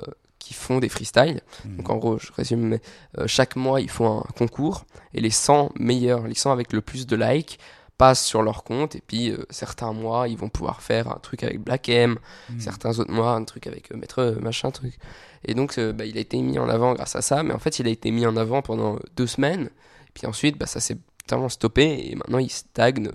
qui 0.52 0.58
font 0.58 0.78
des 0.78 0.88
freestyles. 0.88 1.40
Mhm. 1.64 1.76
Donc 1.78 1.90
en 1.90 1.96
gros, 1.96 2.18
je 2.18 2.30
résume, 2.32 2.60
mais 2.60 2.80
euh, 3.18 3.26
chaque 3.26 3.56
mois 3.56 3.80
ils 3.80 3.90
font 3.90 4.18
un 4.20 4.32
concours 4.36 4.84
et 5.14 5.20
les 5.20 5.30
100 5.30 5.70
meilleurs, 5.78 6.26
les 6.26 6.34
100 6.34 6.52
avec 6.52 6.72
le 6.72 6.80
plus 6.80 7.06
de 7.06 7.16
likes 7.16 7.58
passent 7.98 8.24
sur 8.24 8.42
leur 8.42 8.64
compte 8.64 8.96
et 8.96 9.02
puis 9.06 9.30
euh, 9.30 9.44
certains 9.50 9.92
mois 9.92 10.26
ils 10.28 10.36
vont 10.36 10.48
pouvoir 10.48 10.82
faire 10.82 11.08
un 11.08 11.18
truc 11.20 11.42
avec 11.44 11.60
Black 11.60 11.88
M, 11.88 12.16
Mhm. 12.50 12.60
certains 12.60 12.98
autres 12.98 13.12
mois 13.12 13.32
un 13.34 13.44
truc 13.44 13.66
avec 13.66 13.92
euh, 13.92 13.96
Maître 13.96 14.36
machin 14.40 14.70
truc. 14.70 14.98
Et 15.44 15.54
donc 15.54 15.78
bah, 15.78 16.04
il 16.04 16.16
a 16.16 16.20
été 16.20 16.36
mis 16.40 16.58
en 16.58 16.68
avant 16.68 16.92
grâce 16.94 17.16
à 17.16 17.22
ça, 17.22 17.42
mais 17.42 17.52
en 17.54 17.58
fait 17.58 17.78
il 17.78 17.86
a 17.86 17.90
été 17.90 18.10
mis 18.10 18.26
en 18.26 18.36
avant 18.36 18.62
pendant 18.62 18.98
deux 19.16 19.26
semaines 19.26 19.66
et 20.06 20.10
puis 20.14 20.26
ensuite 20.26 20.56
bah, 20.58 20.66
ça 20.66 20.80
s'est 20.80 20.98
totalement 21.26 21.48
stoppé 21.48 22.10
et 22.10 22.14
maintenant 22.16 22.38
il 22.38 22.50
stagne. 22.50 23.10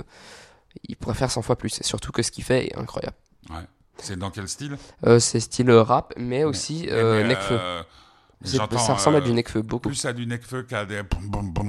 Il 0.87 0.95
pourrait 0.95 1.15
faire 1.15 1.31
100 1.31 1.41
fois 1.41 1.55
plus 1.55 1.79
et 1.79 1.83
surtout 1.83 2.11
que 2.11 2.21
ce 2.23 2.31
qu'il 2.31 2.43
fait 2.43 2.67
est 2.67 2.75
incroyable. 2.77 3.15
Ouais. 3.49 3.65
C'est 3.99 4.17
dans 4.17 4.29
quel 4.31 4.47
style? 4.47 4.77
Euh, 5.05 5.19
c'est 5.19 5.39
style 5.39 5.71
rap 5.71 6.13
mais 6.17 6.43
aussi 6.43 6.87
euh, 6.89 7.23
euh, 7.51 7.83
j'entends, 8.43 8.77
ça 8.77 8.93
ressemble 8.93 9.17
à 9.17 9.19
euh, 9.19 9.23
du 9.23 9.33
Nekfeu 9.33 9.61
beaucoup. 9.61 9.89
Plus 9.89 10.05
à 10.05 10.13
du 10.13 10.25
Nekfeu 10.27 10.63
qu'à 10.63 10.85
des. 10.85 11.01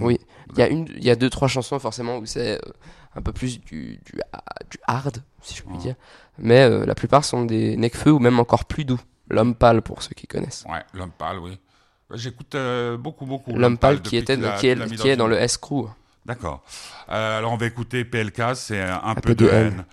Oui. 0.00 0.18
Il 0.52 0.58
y 0.58 0.62
a 0.62 0.68
une, 0.68 0.87
il 0.97 1.04
y 1.04 1.11
a 1.11 1.16
deux 1.16 1.30
trois 1.30 1.49
chansons 1.49 1.78
forcément 1.78 2.18
où 2.18 2.26
c'est 2.26 2.56
euh, 2.56 2.73
un 3.16 3.23
peu 3.23 3.32
plus 3.32 3.61
du, 3.61 3.99
du, 4.04 4.20
du 4.70 4.78
hard, 4.87 5.23
si 5.42 5.54
je 5.56 5.62
puis 5.62 5.76
dire. 5.78 5.94
Mais 6.38 6.62
euh, 6.62 6.87
la 6.87 6.94
plupart 6.94 7.25
sont 7.25 7.44
des 7.44 7.76
Nekfeu 7.76 8.12
ou 8.12 8.18
même 8.18 8.38
encore 8.38 8.64
plus 8.64 8.85
doux. 8.85 9.00
L'homme 9.30 9.54
pâle 9.54 9.82
pour 9.82 10.02
ceux 10.02 10.14
qui 10.14 10.26
connaissent. 10.26 10.64
Ouais, 10.68 10.82
l'homme 10.94 11.11
pâle, 11.11 11.38
oui. 11.38 11.58
J'écoute 12.14 12.54
euh, 12.54 12.97
beaucoup, 12.97 13.26
beaucoup. 13.26 13.54
L'homme 13.54 13.76
pâle 13.76 14.00
qui 14.00 14.16
était 14.16 14.38
qui 14.58 14.68
est, 14.68 14.97
qui 14.97 15.08
est 15.08 15.16
dans 15.16 15.26
le 15.26 15.37
S-Crew. 15.37 15.88
D'accord. 16.25 16.62
Euh, 17.11 17.38
alors 17.38 17.52
on 17.52 17.56
va 17.56 17.66
écouter 17.66 18.04
PLK, 18.04 18.54
c'est 18.54 18.80
un, 18.80 19.00
un 19.02 19.14
peu, 19.14 19.35
de 19.35 19.47
haine. 19.47 19.66
haine. 19.66 19.85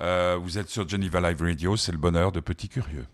Euh, 0.00 0.36
vous 0.40 0.58
êtes 0.58 0.68
sur 0.68 0.88
Geneva 0.88 1.20
Live 1.20 1.40
Radio, 1.40 1.76
c'est 1.76 1.92
le 1.92 1.98
bonheur 1.98 2.32
de 2.32 2.40
petits 2.40 2.68
curieux. 2.68 3.06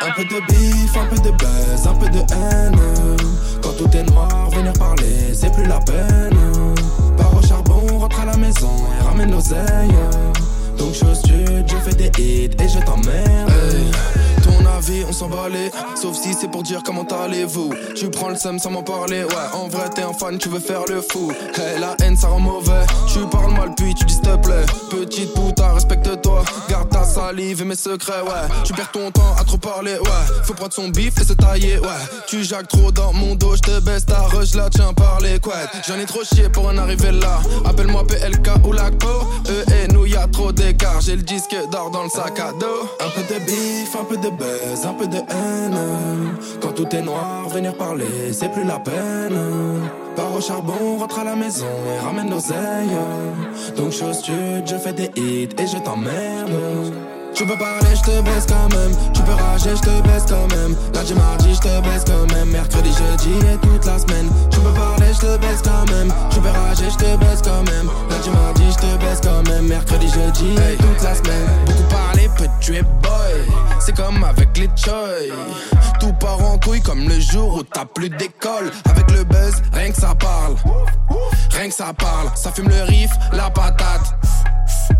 Un 0.00 0.10
peu 0.12 0.24
de 0.24 0.40
bif, 0.46 0.96
un 0.96 1.06
peu 1.06 1.16
de 1.16 1.30
baisse, 1.36 1.86
un 1.86 1.94
peu 1.94 2.08
de 2.08 2.18
haine. 2.18 3.16
Quand 3.62 3.72
tout 3.76 3.90
est 3.96 4.04
noir, 4.04 4.50
venir 4.50 4.72
parler, 4.74 5.34
c'est 5.34 5.52
plus 5.52 5.66
la 5.66 5.80
peine. 5.80 6.74
Par 7.16 7.34
au 7.34 7.42
charbon, 7.42 7.98
rentre 7.98 8.20
à 8.20 8.24
la 8.24 8.36
maison 8.36 8.70
et 8.98 9.02
ramène 9.02 9.30
nos 9.30 9.40
ailes. 9.40 10.25
Donc 10.78 10.94
chose 10.94 11.22
je 11.66 11.76
fais 11.76 11.94
des 11.94 12.10
hits 12.22 12.50
et 12.62 12.68
je 12.68 12.78
t'emmerde. 12.84 13.52
Avis, 14.64 15.04
on 15.08 15.12
s'en 15.12 15.28
balait. 15.28 15.70
Sauf 15.94 16.16
si 16.16 16.34
c'est 16.34 16.50
pour 16.50 16.62
dire 16.62 16.82
comment 16.84 17.06
allez-vous. 17.06 17.72
Tu 17.94 18.10
prends 18.10 18.28
le 18.28 18.36
seum 18.36 18.58
sans 18.58 18.70
m'en 18.70 18.82
parler. 18.82 19.24
Ouais, 19.24 19.48
en 19.54 19.68
vrai, 19.68 19.88
t'es 19.94 20.02
un 20.02 20.12
fan, 20.12 20.38
tu 20.38 20.48
veux 20.48 20.60
faire 20.60 20.82
le 20.88 21.00
fou. 21.00 21.32
Hey, 21.56 21.80
la 21.80 21.96
haine, 22.04 22.16
ça 22.16 22.28
rend 22.28 22.40
mauvais. 22.40 22.86
Tu 23.12 23.20
parles 23.26 23.52
mal, 23.52 23.74
puis 23.76 23.94
tu 23.94 24.04
dis 24.04 24.14
s'il 24.14 24.22
te 24.22 24.36
plaît. 24.36 24.66
Petite 24.90 25.32
putain, 25.34 25.72
respecte-toi. 25.72 26.44
Garde 26.68 26.88
ta 26.90 27.04
salive 27.04 27.62
et 27.62 27.64
mes 27.64 27.76
secrets, 27.76 28.22
ouais. 28.22 28.54
Tu 28.64 28.72
perds 28.72 28.92
ton 28.92 29.10
temps 29.10 29.34
à 29.38 29.44
trop 29.44 29.58
parler, 29.58 29.94
ouais. 29.94 30.42
Faut 30.44 30.54
prendre 30.54 30.72
son 30.72 30.88
bif 30.88 31.14
et 31.20 31.24
se 31.24 31.32
tailler, 31.32 31.78
ouais. 31.78 31.88
Tu 32.26 32.44
jacques 32.44 32.68
trop 32.68 32.90
dans 32.92 33.12
mon 33.12 33.34
dos, 33.34 33.56
je 33.56 33.62
te 33.62 33.80
baisse 33.80 34.06
ta 34.06 34.22
rush, 34.22 34.54
là, 34.54 34.68
tiens, 34.70 34.92
par 34.92 35.20
les. 35.20 35.36
J'en 35.86 35.98
ai 35.98 36.06
trop 36.06 36.24
chié 36.24 36.48
pour 36.48 36.66
en 36.66 36.76
arriver 36.78 37.12
là. 37.12 37.40
Appelle-moi 37.64 38.04
PLK 38.06 38.66
ou 38.66 38.72
LACPO. 38.72 39.06
Eux 39.48 39.64
et 39.72 39.88
nous, 39.92 40.06
y 40.06 40.16
a 40.16 40.26
trop 40.26 40.52
d'écart. 40.52 41.00
J'ai 41.00 41.16
le 41.16 41.22
disque 41.22 41.54
d'or 41.70 41.90
dans 41.90 42.02
le 42.02 42.08
sac 42.08 42.38
à 42.40 42.52
dos. 42.52 42.88
Un 43.00 43.10
peu 43.10 43.34
de 43.34 43.38
bif, 43.40 43.94
un 43.94 44.04
peu 44.04 44.16
de 44.16 44.30
un 44.84 44.94
peu 44.94 45.06
de 45.06 45.16
haine. 45.16 45.78
Quand 46.60 46.72
tout 46.72 46.88
est 46.94 47.02
noir, 47.02 47.48
venir 47.48 47.74
parler, 47.76 48.32
c'est 48.32 48.50
plus 48.52 48.64
la 48.64 48.78
peine. 48.78 49.38
Pars 50.14 50.34
au 50.34 50.40
charbon, 50.40 50.98
rentre 50.98 51.18
à 51.18 51.24
la 51.24 51.36
maison 51.36 51.66
et 51.94 52.04
ramène 52.04 52.30
l'oseille. 52.30 52.96
Donc 53.76 53.92
chose 53.92 54.22
je 54.24 54.76
fais 54.76 54.92
des 54.92 55.10
hits 55.16 55.48
et 55.58 55.66
je 55.66 55.78
t'emmerde. 55.78 56.52
Tu 57.36 57.44
peux 57.44 57.58
parler, 57.58 57.94
je 57.94 58.00
te 58.00 58.22
baisse 58.22 58.46
quand 58.48 58.74
même. 58.74 58.92
Tu 59.12 59.20
peux 59.20 59.34
rager, 59.34 59.76
je 59.76 59.82
te 59.82 60.08
baisse 60.08 60.24
quand 60.26 60.48
même. 60.56 60.74
Lundi, 60.94 61.12
mardi, 61.12 61.54
je 61.54 61.60
te 61.60 61.82
baisse 61.82 62.04
quand 62.06 62.34
même. 62.34 62.48
Mercredi, 62.48 62.88
jeudi 62.88 63.32
et 63.52 63.58
toute 63.58 63.84
la 63.84 63.98
semaine. 63.98 64.30
Tu 64.50 64.58
peux 64.58 64.72
parler, 64.72 65.12
je 65.12 65.20
te 65.20 65.36
baisse 65.36 65.60
quand 65.62 65.92
même. 65.92 66.08
Tu 66.30 66.40
peux 66.40 66.48
rager, 66.48 66.88
je 66.88 66.96
te 66.96 67.16
baisse 67.18 67.42
quand 67.44 67.62
même. 67.70 67.90
Lundi, 68.08 68.30
mardi, 68.30 68.64
je 68.70 68.78
te 68.78 69.04
baisse 69.04 69.20
quand 69.22 69.46
même. 69.50 69.66
Mercredi, 69.66 70.08
jeudi 70.08 70.54
et 70.54 70.76
toute 70.78 71.02
la 71.02 71.14
semaine. 71.14 71.46
Beaucoup 71.66 71.82
parler 71.90 72.30
peut 72.38 72.48
tuer 72.58 72.80
Tout 76.00 76.12
part 76.14 76.42
en 76.42 76.58
couille 76.58 76.82
comme 76.82 77.08
le 77.08 77.20
jour 77.20 77.54
où 77.54 77.62
t'as 77.62 77.84
plus 77.84 78.08
d'école. 78.10 78.70
Avec 78.84 79.10
le 79.10 79.24
buzz, 79.24 79.62
rien 79.72 79.90
que 79.90 80.00
ça 80.00 80.14
parle. 80.14 80.56
Rien 81.52 81.68
que 81.68 81.74
ça 81.74 81.92
parle. 81.92 82.30
Ça 82.34 82.50
fume 82.52 82.68
le 82.68 82.82
riff, 82.82 83.10
la 83.32 83.50
patate 83.50 84.14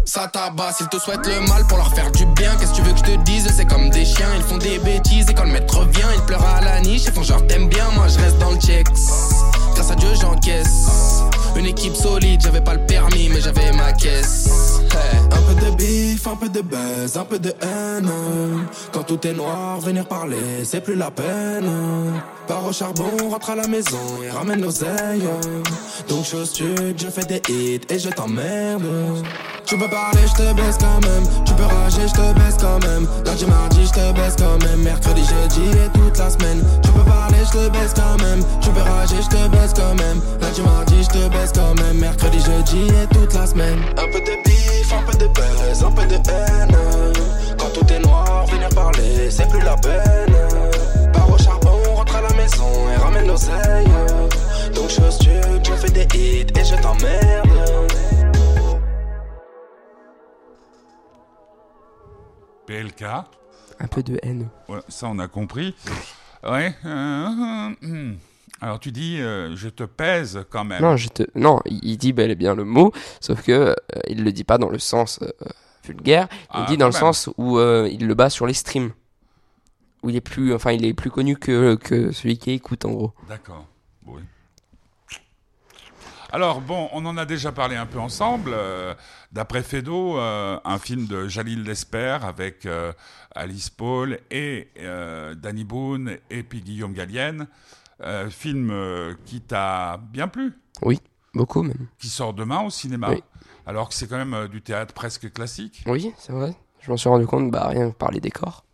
ça 0.05 0.29
tabasse, 0.29 0.79
ils 0.81 0.89
te 0.89 0.99
souhaitent 0.99 1.27
le 1.27 1.41
mal 1.47 1.67
pour 1.67 1.77
leur 1.77 1.93
faire 1.95 2.11
du 2.11 2.25
bien. 2.27 2.55
Qu'est-ce 2.57 2.71
que 2.71 2.77
tu 2.77 2.83
veux 2.83 2.93
que 2.93 2.99
je 2.99 3.05
te 3.05 3.17
dise? 3.25 3.47
C'est 3.55 3.67
comme 3.67 3.91
des 3.91 4.05
chiens, 4.05 4.29
ils 4.35 4.43
font 4.43 4.57
des 4.57 4.79
bêtises 4.79 5.29
et 5.29 5.35
quand 5.35 5.45
le 5.45 5.53
maître 5.53 5.85
vient, 5.91 6.09
ils 6.15 6.23
pleurent 6.23 6.47
à 6.47 6.63
la 6.63 6.81
niche. 6.81 7.03
Ils 7.07 7.13
font 7.13 7.23
genre 7.23 7.47
t'aimes 7.47 7.69
bien, 7.69 7.91
moi 7.91 8.09
je 8.09 8.19
reste 8.19 8.39
dans 8.39 8.53
le 8.53 8.59
checks. 8.59 8.87
Grâce 9.75 9.91
à 9.91 9.95
Dieu 9.95 10.09
j'encaisse. 10.19 11.23
Une 11.57 11.67
équipe 11.67 11.97
solide, 11.97 12.41
j'avais 12.43 12.61
pas 12.61 12.75
le 12.75 12.85
permis, 12.87 13.29
mais 13.31 13.41
j'avais 13.41 13.73
ma 13.73 13.93
caisse. 13.93 14.81
Un 15.31 15.43
peu 15.43 15.55
de 15.65 15.77
bif, 15.77 16.27
un 16.27 16.37
peu 16.37 16.49
de 16.49 16.61
buzz, 16.61 17.17
un 17.17 17.25
peu 17.25 17.39
de 17.39 17.49
haine. 17.63 18.11
Quand 18.93 19.03
tout 19.05 19.27
est 19.27 19.33
noir, 19.33 19.81
venir 19.81 20.07
parler, 20.07 20.65
c'est 20.65 20.83
plus 20.83 20.97
la 20.97 21.11
peine. 21.11 21.71
Pars 22.47 22.65
au 22.67 22.73
charbon, 22.73 23.11
rentre 23.31 23.51
à 23.51 23.57
la 23.57 23.67
maison 23.67 23.99
et 24.23 24.31
ramène 24.31 24.61
l'oseille. 24.61 25.23
Donc 26.09 26.25
chose 26.25 26.53
je 26.57 27.07
fais 27.09 27.25
des 27.25 27.43
hits 27.49 27.81
et 27.89 27.99
je 27.99 28.11
t'emmerde. 28.11 28.85
Tu 29.65 29.77
peux 29.77 29.89
parler, 29.89 30.21
je 30.27 30.35
te 30.35 30.55
baisse 30.55 30.77
quand 30.79 31.01
même. 31.09 31.25
Tu 31.45 31.53
peux 31.55 31.65
je 32.07 32.13
te 32.13 32.33
baisse 32.39 32.57
quand 32.61 32.79
même. 32.87 33.07
Lundi, 33.25 33.47
mardi, 33.47 33.87
je 33.87 33.93
te 33.93 34.13
baisse 34.13 34.37
quand 34.39 34.63
même. 34.65 34.83
Mercredi, 34.83 35.23
jeudi 35.25 35.63
et 35.71 35.89
toute 35.99 36.19
la 36.19 36.31
semaine. 36.31 36.63
Tu 36.83 36.91
peux 36.91 37.05
parler, 37.05 37.39
je 37.45 37.51
te 37.51 37.69
baisse 37.71 37.95
quand 37.95 38.23
même. 38.23 38.41
Tu 38.61 38.71
peux 38.71 38.81
rager, 38.81 39.17
je 39.23 39.29
te 39.29 39.49
baisse 39.49 39.73
quand 39.75 39.95
même. 39.95 40.21
Lundi, 40.41 40.63
mardi, 40.63 41.03
je 41.03 41.09
te 41.09 41.29
baisse 41.29 41.53
quand 41.55 41.75
même. 41.83 41.99
Mercredi, 41.99 42.39
jeudi 42.41 42.87
et 42.89 43.07
toute 43.15 43.35
la 43.35 43.47
semaine. 43.47 43.79
Un 43.97 44.11
peu 44.13 44.21
de 44.21 44.43
bif, 44.45 44.93
un 44.93 45.03
peu 45.11 45.19
de 45.19 45.27
buzz, 45.27 45.85
un 45.85 45.93
peu 45.93 46.07
de 46.07 46.15
haine. 46.15 46.77
Quand 47.59 47.71
tout 47.73 47.93
est 47.93 48.01
noir, 48.01 48.47
venir 48.47 48.69
parler, 48.71 49.31
c'est 49.31 49.49
plus 49.49 49.63
la 49.63 49.77
peine. 49.77 50.37
Pars 51.13 51.31
au 51.31 51.39
charbon, 51.39 51.79
rentre 51.97 52.17
à 52.17 52.23
la 52.23 52.33
maison 52.35 52.71
et 52.93 52.97
ramène 53.03 53.27
l'oseille. 53.27 53.89
Donc, 54.75 54.91
chose 54.91 55.19
tu, 55.19 55.31
je 55.63 55.73
fais 55.73 55.91
des 55.91 56.07
hits 56.15 56.47
et 56.55 56.65
je 56.65 56.77
t'emmerde. 56.81 57.86
PLK. 62.67 63.03
Un 63.79 63.87
peu 63.89 64.03
de 64.03 64.19
haine. 64.23 64.49
Ouais, 64.69 64.81
ça, 64.89 65.07
on 65.09 65.19
a 65.19 65.29
compris. 65.29 65.75
Ouais. 66.43 66.75
Euh, 66.85 67.71
hmm. 67.83 68.17
alors 68.61 68.79
tu 68.81 68.93
dis, 68.93 69.21
euh, 69.21 69.55
je 69.57 69.69
te 69.69 69.83
pèse 69.85 70.45
quand 70.51 70.65
même. 70.65 70.81
Non, 70.83 70.97
je 70.97 71.09
te... 71.09 71.23
non 71.35 71.61
il 71.67 71.97
dit 71.99 72.13
bel 72.13 72.31
et 72.31 72.35
bien 72.37 72.55
le 72.55 72.65
mot, 72.65 72.93
sauf 73.21 73.43
que 73.43 73.53
euh, 73.53 73.75
il 74.09 74.23
le 74.23 74.33
dit 74.33 74.45
pas 74.45 74.57
dans 74.59 74.69
le 74.71 74.79
sens 74.79 75.21
vulgaire. 75.85 76.29
Il 76.33 76.47
Ah, 76.51 76.67
dit 76.69 76.77
dans 76.77 76.87
le 76.87 76.93
même. 76.93 77.01
sens 77.01 77.29
où 77.37 77.59
il 77.61 78.07
le 78.07 78.15
bat 78.15 78.31
sur 78.31 78.47
les 78.47 78.55
streams, 78.55 78.93
où 80.03 80.11
il 80.11 80.17
est 80.17 80.21
plus, 80.21 80.55
enfin, 80.55 80.73
il 80.73 80.85
est 80.85 80.95
plus 80.95 81.11
connu 81.11 81.37
que, 81.37 81.75
que 81.75 82.13
celui 82.13 82.39
qui 82.39 82.53
écoute 82.53 82.85
en 82.85 82.93
gros. 82.93 83.13
D'accord. 83.29 83.67
Oui. 84.07 84.23
Alors, 86.33 86.61
bon, 86.61 86.89
on 86.93 87.05
en 87.07 87.17
a 87.17 87.25
déjà 87.25 87.53
parlé 87.53 87.77
un 87.77 87.87
peu 87.87 87.99
ensemble. 87.99 88.51
euh, 88.53 88.95
D'après 89.33 89.63
Fedo, 89.63 90.19
euh, 90.19 90.59
un 90.65 90.79
film 90.79 91.07
de 91.07 91.29
Jalil 91.29 91.63
Lesper 91.63 92.19
avec 92.23 92.67
euh, 92.67 92.93
Alice 93.35 93.71
Paul 93.71 94.19
et 94.31 94.69
Danny 95.37 95.65
Boone 95.65 96.17
et 96.31 96.43
puis 96.43 96.61
Guillaume 96.61 96.93
Gallienne. 96.93 97.47
Film 98.29 98.71
qui 99.25 99.41
t'a 99.41 99.99
bien 100.11 100.29
plu, 100.29 100.53
Beaucoup 101.33 101.63
même. 101.63 101.87
qui 101.99 102.09
sort 102.09 102.35
demain 102.35 102.61
au 102.61 102.69
cinéma. 102.71 103.09
Oui. 103.11 103.23
Alors 103.65 103.89
que 103.89 103.95
c'est 103.95 104.07
quand 104.07 104.23
même 104.23 104.49
du 104.49 104.61
théâtre 104.61 104.93
presque 104.93 105.33
classique. 105.33 105.83
Oui, 105.87 106.13
c'est 106.19 106.33
vrai. 106.33 106.55
Je 106.81 106.91
m'en 106.91 106.99
suis 106.99 107.09
rendu 107.09 107.27
compte, 107.27 107.51
bah 107.51 107.69
rien 107.69 107.91
que 107.91 107.97
par 107.97 108.11
les 108.11 108.21
décors. 108.21 108.65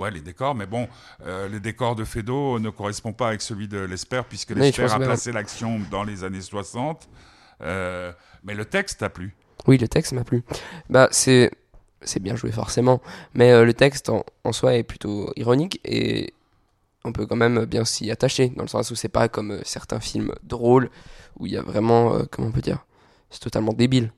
Ouais, 0.00 0.10
les 0.10 0.22
décors, 0.22 0.54
mais 0.54 0.64
bon, 0.64 0.88
euh, 1.26 1.46
les 1.46 1.60
décors 1.60 1.94
de 1.94 2.06
Fedo 2.06 2.58
ne 2.58 2.70
correspondent 2.70 3.18
pas 3.18 3.28
avec 3.28 3.42
celui 3.42 3.68
de 3.68 3.80
Lesper, 3.80 4.22
puisque 4.26 4.52
Lesper 4.52 4.90
a 4.90 4.98
placé 4.98 5.30
l'action 5.30 5.78
dans 5.90 6.04
les 6.04 6.24
années 6.24 6.40
60. 6.40 7.06
Euh, 7.60 8.10
mais 8.42 8.54
le 8.54 8.64
texte 8.64 9.00
t'a 9.00 9.10
plu. 9.10 9.36
Oui, 9.66 9.76
le 9.76 9.88
texte 9.88 10.14
m'a 10.14 10.24
plu. 10.24 10.42
Bah, 10.88 11.08
c'est 11.10 11.50
c'est 12.00 12.18
bien 12.18 12.34
joué 12.34 12.50
forcément, 12.50 13.02
mais 13.34 13.52
euh, 13.52 13.66
le 13.66 13.74
texte 13.74 14.08
en, 14.08 14.24
en 14.44 14.52
soi 14.52 14.74
est 14.74 14.84
plutôt 14.84 15.30
ironique 15.36 15.82
et 15.84 16.32
on 17.04 17.12
peut 17.12 17.26
quand 17.26 17.36
même 17.36 17.66
bien 17.66 17.84
s'y 17.84 18.10
attacher 18.10 18.48
dans 18.56 18.62
le 18.62 18.68
sens 18.68 18.90
où 18.90 18.94
c'est 18.94 19.10
pas 19.10 19.28
comme 19.28 19.60
certains 19.64 20.00
films 20.00 20.32
drôles 20.42 20.88
où 21.38 21.44
il 21.44 21.52
y 21.52 21.58
a 21.58 21.62
vraiment 21.62 22.22
comment 22.30 22.48
on 22.48 22.52
peut 22.52 22.62
dire, 22.62 22.86
c'est 23.28 23.40
totalement 23.40 23.74
débile. 23.74 24.12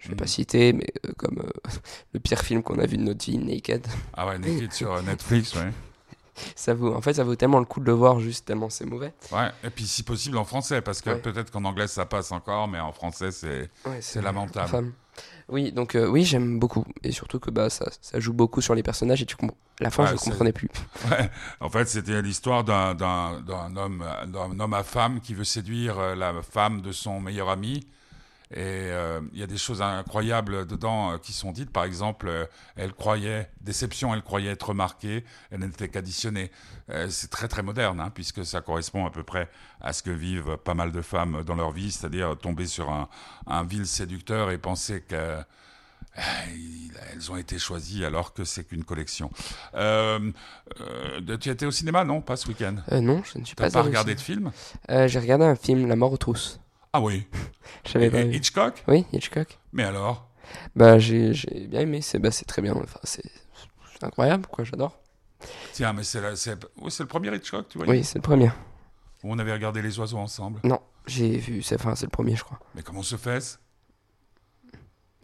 Je 0.00 0.08
vais 0.08 0.14
Mhm. 0.14 0.18
pas 0.20 0.26
citer, 0.26 0.72
mais 0.72 0.86
euh, 1.06 1.12
comme 1.16 1.38
euh, 1.38 1.50
le 2.14 2.20
pire 2.20 2.40
film 2.40 2.62
qu'on 2.62 2.78
a 2.78 2.86
vu 2.86 2.96
de 2.96 3.02
notre 3.02 3.24
vie, 3.24 3.38
Naked. 3.38 3.86
Ah 4.14 4.26
ouais, 4.26 4.38
Naked 4.38 4.72
sur 4.72 4.92
euh, 4.92 5.02
Netflix, 5.02 5.54
ouais. 5.54 5.70
Ça 6.56 6.72
vaut, 6.72 6.94
en 6.94 7.02
fait, 7.02 7.14
ça 7.14 7.24
vaut 7.24 7.34
tellement 7.36 7.58
le 7.58 7.66
coup 7.66 7.80
de 7.80 7.84
le 7.84 7.92
voir 7.92 8.18
juste 8.18 8.46
tellement 8.46 8.70
c'est 8.70 8.86
mauvais. 8.86 9.12
Ouais, 9.30 9.50
et 9.62 9.68
puis 9.68 9.86
si 9.86 10.02
possible 10.02 10.38
en 10.38 10.44
français, 10.44 10.80
parce 10.80 11.02
que 11.02 11.10
Ouais. 11.10 11.18
peut-être 11.18 11.50
qu'en 11.50 11.64
anglais 11.64 11.86
ça 11.86 12.06
passe 12.06 12.32
encore, 12.32 12.66
mais 12.66 12.80
en 12.80 12.92
français 12.92 13.30
c'est 13.30 13.68
Ouais, 13.84 14.00
lamentable. 14.22 14.92
Oui, 15.50 15.70
donc 15.70 15.96
euh, 15.96 16.06
oui, 16.06 16.24
j'aime 16.24 16.58
beaucoup 16.58 16.84
et 17.02 17.12
surtout 17.12 17.40
que 17.40 17.50
bah 17.50 17.68
ça, 17.68 17.90
ça 18.00 18.20
joue 18.20 18.32
beaucoup 18.32 18.62
sur 18.62 18.74
les 18.74 18.82
personnages 18.82 19.20
et 19.20 19.26
tu 19.26 19.36
comprends. 19.36 19.56
La 19.80 19.90
fin, 19.90 20.04
Ouais, 20.04 20.10
je 20.12 20.16
c'est- 20.16 20.30
comprenais 20.30 20.52
plus. 20.52 20.68
En 21.60 21.68
fait, 21.68 21.86
c'était 21.88 22.22
l'histoire 22.22 22.64
d'un 22.64 22.96
homme, 23.76 24.04
homme 24.60 24.74
à 24.74 24.82
femme 24.82 25.20
qui 25.20 25.34
veut 25.34 25.44
séduire 25.44 26.14
la 26.16 26.42
femme 26.42 26.80
de 26.80 26.92
son 26.92 27.20
meilleur 27.20 27.50
ami. 27.50 27.86
Et 28.52 28.58
euh, 28.90 29.20
il 29.32 29.38
y 29.38 29.42
a 29.44 29.46
des 29.46 29.56
choses 29.56 29.80
incroyables 29.80 30.66
dedans 30.66 31.12
euh, 31.12 31.18
qui 31.18 31.32
sont 31.32 31.52
dites. 31.52 31.70
Par 31.70 31.84
exemple, 31.84 32.26
euh, 32.28 32.46
elle 32.74 32.92
croyait, 32.92 33.48
déception, 33.60 34.12
elle 34.12 34.22
croyait 34.22 34.50
être 34.50 34.70
remarquée, 34.70 35.24
elle 35.52 35.60
n'était 35.60 35.88
qu'additionnée. 35.88 36.50
C'est 37.08 37.30
très 37.30 37.46
très 37.46 37.62
moderne, 37.62 38.00
hein, 38.00 38.10
puisque 38.12 38.44
ça 38.44 38.60
correspond 38.62 39.06
à 39.06 39.10
peu 39.10 39.22
près 39.22 39.48
à 39.80 39.92
ce 39.92 40.02
que 40.02 40.10
vivent 40.10 40.56
pas 40.56 40.74
mal 40.74 40.90
de 40.90 41.00
femmes 41.02 41.44
dans 41.44 41.54
leur 41.54 41.70
vie, 41.70 41.92
c'est-à-dire 41.92 42.36
tomber 42.36 42.66
sur 42.66 42.90
un, 42.90 43.08
un 43.46 43.62
vil 43.62 43.86
séducteur 43.86 44.50
et 44.50 44.58
penser 44.58 45.00
que 45.02 45.14
euh, 45.14 45.42
il- 46.52 46.90
elles 47.12 47.30
ont 47.30 47.36
été 47.36 47.58
choisies 47.60 48.04
alors 48.04 48.34
que 48.34 48.42
c'est 48.44 48.64
qu'une 48.64 48.82
collection. 48.82 49.30
Euh, 49.74 50.32
euh, 50.80 51.36
tu 51.38 51.48
étais 51.50 51.66
au 51.66 51.70
cinéma, 51.70 52.02
non? 52.04 52.20
Pas 52.20 52.36
ce 52.36 52.48
week-end? 52.48 52.76
Euh, 52.90 53.00
non, 53.00 53.22
je 53.22 53.38
ne 53.38 53.44
suis 53.44 53.54
T'as 53.54 53.66
pas 53.66 53.70
pas 53.70 53.78
allé 53.80 53.86
au 53.86 53.90
regardé 53.90 54.14
de 54.16 54.20
film? 54.20 54.50
J'ai 54.88 55.18
regardé 55.20 55.44
un 55.44 55.54
film, 55.54 55.86
La 55.86 55.94
mort 55.94 56.12
aux 56.12 56.16
trousses. 56.16 56.58
Ah 56.92 57.00
oui. 57.00 57.26
Je 57.84 57.92
savais 57.92 58.10
pas. 58.10 58.22
Hitchcock? 58.22 58.82
Oui, 58.88 59.06
Hitchcock. 59.12 59.58
Mais 59.72 59.84
alors? 59.84 60.28
Bah 60.74 60.98
j'ai 60.98 61.32
j'ai 61.32 61.66
bien 61.68 61.80
aimé, 61.80 62.00
c'est 62.00 62.18
bah, 62.18 62.30
très 62.30 62.60
bien, 62.60 62.74
enfin, 62.74 62.98
c'est 63.04 63.22
incroyable 64.02 64.46
quoi, 64.46 64.64
j'adore. 64.64 64.98
Tiens, 65.72 65.92
mais 65.92 66.02
c'est 66.02 66.20
le 66.20 67.04
premier 67.06 67.34
Hitchcock, 67.34 67.68
tu 67.68 67.78
vois? 67.78 67.86
Oui, 67.86 68.02
c'est 68.02 68.16
le 68.16 68.22
premier. 68.22 68.50
Où 69.22 69.32
on 69.32 69.38
avait 69.38 69.52
regardé 69.52 69.80
les 69.80 69.98
oiseaux 70.00 70.18
ensemble. 70.18 70.60
Non, 70.64 70.80
j'ai 71.06 71.36
vu, 71.36 71.62
c'est 71.62 71.76
enfin, 71.76 71.94
le 72.00 72.08
premier 72.08 72.34
je 72.34 72.42
crois. 72.42 72.58
Mais 72.74 72.82
comment 72.82 73.02
se 73.02 73.16
fait 73.16 73.60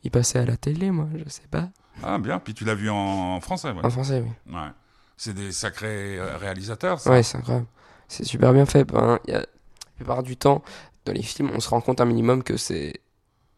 Il 0.04 0.10
passait 0.10 0.38
à 0.38 0.44
la 0.44 0.56
télé 0.56 0.90
moi, 0.90 1.08
je 1.16 1.28
sais 1.28 1.48
pas. 1.50 1.70
Ah 2.02 2.18
bien, 2.18 2.38
puis 2.38 2.54
tu 2.54 2.64
l'as 2.64 2.74
vu 2.74 2.88
en, 2.90 2.94
en 2.94 3.40
français, 3.40 3.72
ouais. 3.72 3.84
En 3.84 3.90
français 3.90 4.22
oui. 4.24 4.54
Ouais. 4.54 4.70
C'est 5.16 5.32
des 5.32 5.50
sacrés 5.50 6.18
euh, 6.18 6.36
réalisateurs, 6.36 7.00
ça? 7.00 7.10
Ouais, 7.10 7.22
c'est 7.22 7.38
incroyable. 7.38 7.66
C'est 8.06 8.24
super 8.24 8.52
bien 8.52 8.66
fait. 8.66 8.84
Ben, 8.84 9.18
y 9.26 9.32
a, 9.32 9.40
la 9.40 9.46
plupart 9.96 10.22
du 10.22 10.36
temps, 10.36 10.62
dans 11.06 11.12
les 11.12 11.22
films, 11.22 11.50
on 11.54 11.60
se 11.60 11.68
rend 11.68 11.80
compte 11.80 12.00
un 12.00 12.04
minimum 12.04 12.42
que 12.42 12.56
c'est. 12.56 13.00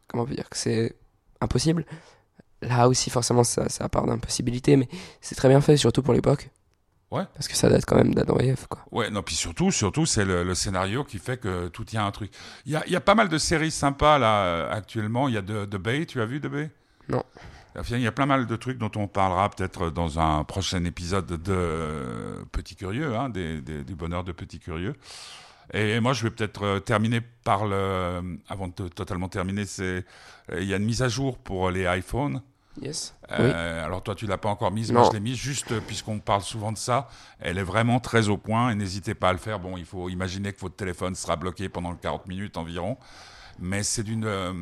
Comment 0.06 0.22
on 0.22 0.26
peut 0.26 0.34
dire 0.34 0.48
Que 0.48 0.56
c'est 0.56 0.94
impossible. 1.40 1.84
Là 2.62 2.88
aussi, 2.88 3.10
forcément, 3.10 3.44
ça, 3.44 3.68
ça 3.68 3.88
part 3.88 4.06
d'impossibilité, 4.06 4.76
mais 4.76 4.88
c'est 5.20 5.34
très 5.34 5.48
bien 5.48 5.60
fait, 5.60 5.76
surtout 5.76 6.02
pour 6.02 6.14
l'époque. 6.14 6.50
Ouais. 7.10 7.22
Parce 7.34 7.48
que 7.48 7.54
ça 7.56 7.68
date 7.70 7.84
quand 7.86 7.96
même 7.96 8.14
d'Adam 8.14 8.36
et 8.40 8.48
Ève, 8.48 8.66
quoi. 8.68 8.80
Ouais, 8.90 9.08
non, 9.10 9.22
puis 9.22 9.34
surtout, 9.34 9.70
surtout, 9.70 10.04
c'est 10.06 10.24
le, 10.24 10.42
le 10.44 10.54
scénario 10.54 11.04
qui 11.04 11.18
fait 11.18 11.38
que 11.38 11.68
tout 11.68 11.84
tient 11.84 12.04
un 12.04 12.10
truc. 12.10 12.30
Il 12.66 12.72
y 12.72 12.76
a, 12.76 12.82
il 12.86 12.92
y 12.92 12.96
a 12.96 13.00
pas 13.00 13.14
mal 13.14 13.28
de 13.28 13.38
séries 13.38 13.70
sympas 13.70 14.18
là 14.18 14.68
actuellement. 14.70 15.28
Il 15.28 15.34
y 15.34 15.38
a 15.38 15.42
The, 15.42 15.70
The 15.70 15.76
Bay, 15.76 16.04
tu 16.04 16.20
as 16.20 16.26
vu 16.26 16.40
The 16.40 16.48
Bay? 16.48 16.70
Non. 17.08 17.22
Il 17.90 18.00
y 18.00 18.06
a 18.08 18.12
plein 18.12 18.26
mal 18.26 18.46
de 18.46 18.56
trucs 18.56 18.76
dont 18.76 18.90
on 18.96 19.06
parlera 19.06 19.48
peut-être 19.50 19.88
dans 19.90 20.18
un 20.18 20.42
prochain 20.42 20.84
épisode 20.84 21.26
de 21.40 22.44
Petit 22.50 22.74
Curieux, 22.74 23.14
hein, 23.16 23.28
des, 23.28 23.60
des- 23.62 23.84
du 23.84 23.94
bonheur 23.94 24.24
de 24.24 24.32
Petit 24.32 24.58
Curieux. 24.58 24.94
Et 25.74 26.00
moi, 26.00 26.12
je 26.14 26.22
vais 26.22 26.30
peut-être 26.30 26.62
euh, 26.64 26.80
terminer 26.80 27.20
par 27.20 27.66
le. 27.66 28.38
Avant 28.48 28.68
de 28.68 28.88
totalement 28.88 29.28
terminer, 29.28 29.66
c'est. 29.66 30.04
euh, 30.52 30.60
Il 30.60 30.64
y 30.66 30.72
a 30.74 30.76
une 30.76 30.84
mise 30.84 31.02
à 31.02 31.08
jour 31.08 31.38
pour 31.38 31.70
les 31.70 31.84
iPhones. 31.86 32.42
Yes. 32.80 33.14
Euh, 33.32 33.84
Alors 33.84 34.02
toi, 34.04 34.14
tu 34.14 34.26
l'as 34.26 34.38
pas 34.38 34.48
encore 34.50 34.70
mise, 34.70 34.92
Non. 34.92 35.00
moi 35.00 35.08
je 35.10 35.16
l'ai 35.16 35.20
mise 35.20 35.36
juste 35.36 35.72
euh, 35.72 35.80
puisqu'on 35.84 36.20
parle 36.20 36.42
souvent 36.42 36.70
de 36.70 36.78
ça. 36.78 37.08
Elle 37.40 37.58
est 37.58 37.62
vraiment 37.64 37.98
très 37.98 38.28
au 38.28 38.36
point 38.36 38.70
et 38.70 38.76
n'hésitez 38.76 39.14
pas 39.14 39.30
à 39.30 39.32
le 39.32 39.38
faire. 39.38 39.58
Bon, 39.58 39.76
il 39.76 39.84
faut 39.84 40.08
imaginer 40.08 40.52
que 40.52 40.60
votre 40.60 40.76
téléphone 40.76 41.16
sera 41.16 41.34
bloqué 41.34 41.68
pendant 41.68 41.92
40 41.94 42.28
minutes 42.28 42.56
environ, 42.56 42.96
mais 43.58 43.82
c'est 43.82 44.04
d'une 44.04 44.24
euh, 44.24 44.52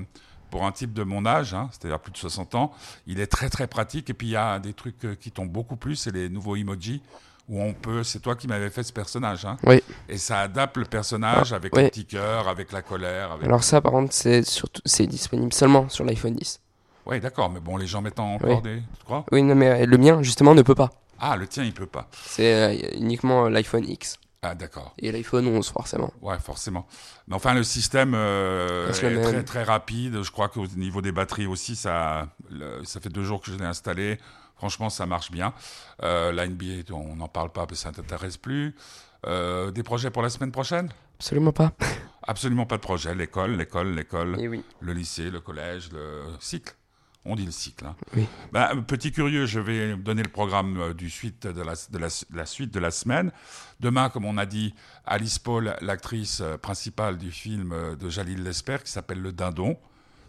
pour 0.50 0.64
un 0.64 0.72
type 0.72 0.94
de 0.94 1.02
mon 1.02 1.26
âge, 1.26 1.52
hein, 1.52 1.68
c'est-à-dire 1.72 1.98
plus 2.00 2.12
de 2.12 2.16
60 2.16 2.54
ans, 2.54 2.72
il 3.06 3.20
est 3.20 3.26
très 3.26 3.50
très 3.50 3.66
pratique. 3.66 4.08
Et 4.08 4.14
puis 4.14 4.28
il 4.28 4.30
y 4.30 4.36
a 4.36 4.58
des 4.60 4.72
trucs 4.72 5.04
euh, 5.04 5.14
qui 5.14 5.30
tombent 5.30 5.50
beaucoup 5.52 5.76
plus, 5.76 5.96
c'est 5.96 6.12
les 6.12 6.30
nouveaux 6.30 6.56
emojis 6.56 7.02
où 7.48 7.60
on 7.62 7.72
peut. 7.72 8.02
C'est 8.02 8.20
toi 8.20 8.34
qui 8.36 8.48
m'avais 8.48 8.70
fait 8.70 8.82
ce 8.82 8.92
personnage, 8.92 9.44
hein, 9.44 9.56
Oui. 9.64 9.82
et 10.08 10.18
ça 10.18 10.40
adapte 10.40 10.76
le 10.76 10.84
personnage 10.84 11.52
avec 11.52 11.74
oui. 11.76 11.84
le 11.84 11.88
petit 11.90 12.06
cœur, 12.06 12.48
avec 12.48 12.72
la 12.72 12.82
colère. 12.82 13.32
Avec... 13.32 13.46
Alors 13.46 13.62
ça, 13.64 13.80
par 13.80 13.92
contre, 13.92 14.12
c'est 14.12 14.42
surtout, 14.42 14.82
c'est 14.84 15.06
disponible 15.06 15.52
seulement 15.52 15.88
sur 15.88 16.04
l'iPhone 16.04 16.34
10. 16.34 16.60
Oui, 17.06 17.20
d'accord, 17.20 17.50
mais 17.50 17.60
bon, 17.60 17.76
les 17.76 17.86
gens 17.86 18.02
mettent 18.02 18.18
encore 18.18 18.48
Oui. 18.56 18.62
des. 18.62 18.82
Tu 18.98 19.04
crois? 19.04 19.24
Oui, 19.30 19.42
non, 19.42 19.54
mais 19.54 19.82
euh, 19.82 19.86
le 19.86 19.96
mien, 19.96 20.22
justement, 20.22 20.54
ne 20.54 20.62
peut 20.62 20.74
pas. 20.74 20.90
Ah, 21.20 21.36
le 21.36 21.46
tien, 21.46 21.62
il 21.62 21.72
peut 21.72 21.86
pas. 21.86 22.08
C'est 22.26 22.52
euh, 22.52 22.96
uniquement 22.98 23.48
l'iPhone 23.48 23.88
X 23.88 24.18
Ah, 24.42 24.54
d'accord. 24.56 24.92
et 24.98 25.12
l'iPhone 25.12 25.46
11, 25.46 25.68
forcément. 25.70 26.12
Ouais, 26.20 26.38
forcément. 26.40 26.86
Mais 27.28 27.36
enfin, 27.36 27.54
le 27.54 27.62
système 27.62 28.12
euh, 28.16 28.92
est 28.92 29.08
le 29.10 29.22
très 29.22 29.42
très 29.44 29.62
rapide. 29.62 30.20
Je 30.22 30.30
crois 30.32 30.48
qu'au 30.48 30.66
niveau 30.76 31.00
des 31.00 31.12
batteries 31.12 31.46
aussi, 31.46 31.76
ça, 31.76 32.26
le- 32.50 32.84
ça 32.84 32.98
fait 33.00 33.08
deux 33.08 33.22
jours 33.22 33.40
que 33.40 33.52
je 33.52 33.56
l'ai 33.56 33.64
installé. 33.64 34.18
Franchement, 34.56 34.88
ça 34.90 35.06
marche 35.06 35.30
bien. 35.30 35.52
Euh, 36.02 36.32
la 36.32 36.46
NBA, 36.46 36.92
on 36.92 37.16
n'en 37.16 37.28
parle 37.28 37.50
pas 37.52 37.66
parce 37.66 37.72
que 37.80 37.82
ça 37.84 37.90
ne 37.90 37.94
t'intéresse 37.96 38.36
plus. 38.36 38.74
Euh, 39.26 39.70
des 39.70 39.82
projets 39.82 40.10
pour 40.10 40.22
la 40.22 40.30
semaine 40.30 40.52
prochaine? 40.52 40.90
Absolument 41.18 41.52
pas. 41.52 41.72
Absolument 42.28 42.66
pas 42.66 42.76
de 42.76 42.82
projet. 42.82 43.14
L'école, 43.14 43.56
l'école, 43.56 43.94
l'école, 43.94 44.36
oui. 44.38 44.62
le 44.80 44.92
lycée, 44.92 45.30
le 45.30 45.40
collège, 45.40 45.90
le 45.92 46.24
cycle. 46.40 46.74
On 47.28 47.34
dit 47.34 47.44
le 47.44 47.50
cycle. 47.50 47.84
hein. 47.84 47.96
Oui. 48.14 48.26
Bah, 48.52 48.70
petit 48.86 49.10
curieux, 49.10 49.46
je 49.46 49.58
vais 49.58 49.96
donner 49.96 50.22
le 50.22 50.28
programme 50.28 50.78
euh, 50.80 50.94
du 50.94 51.10
suite 51.10 51.46
de 51.46 51.60
la, 51.60 51.74
de 51.90 51.98
la- 51.98 52.06
de 52.30 52.36
la 52.36 52.46
suite 52.46 52.72
de 52.72 52.78
la 52.78 52.92
semaine. 52.92 53.32
Demain, 53.80 54.08
comme 54.10 54.24
on 54.24 54.38
a 54.38 54.46
dit, 54.46 54.74
Alice 55.04 55.38
Paul, 55.40 55.76
l'actrice 55.80 56.40
euh, 56.40 56.56
principale 56.56 57.18
du 57.18 57.32
film 57.32 57.74
de 57.98 58.08
Jalil 58.08 58.42
Lesper, 58.44 58.78
qui 58.84 58.92
s'appelle 58.92 59.20
Le 59.20 59.32
Dindon. 59.32 59.76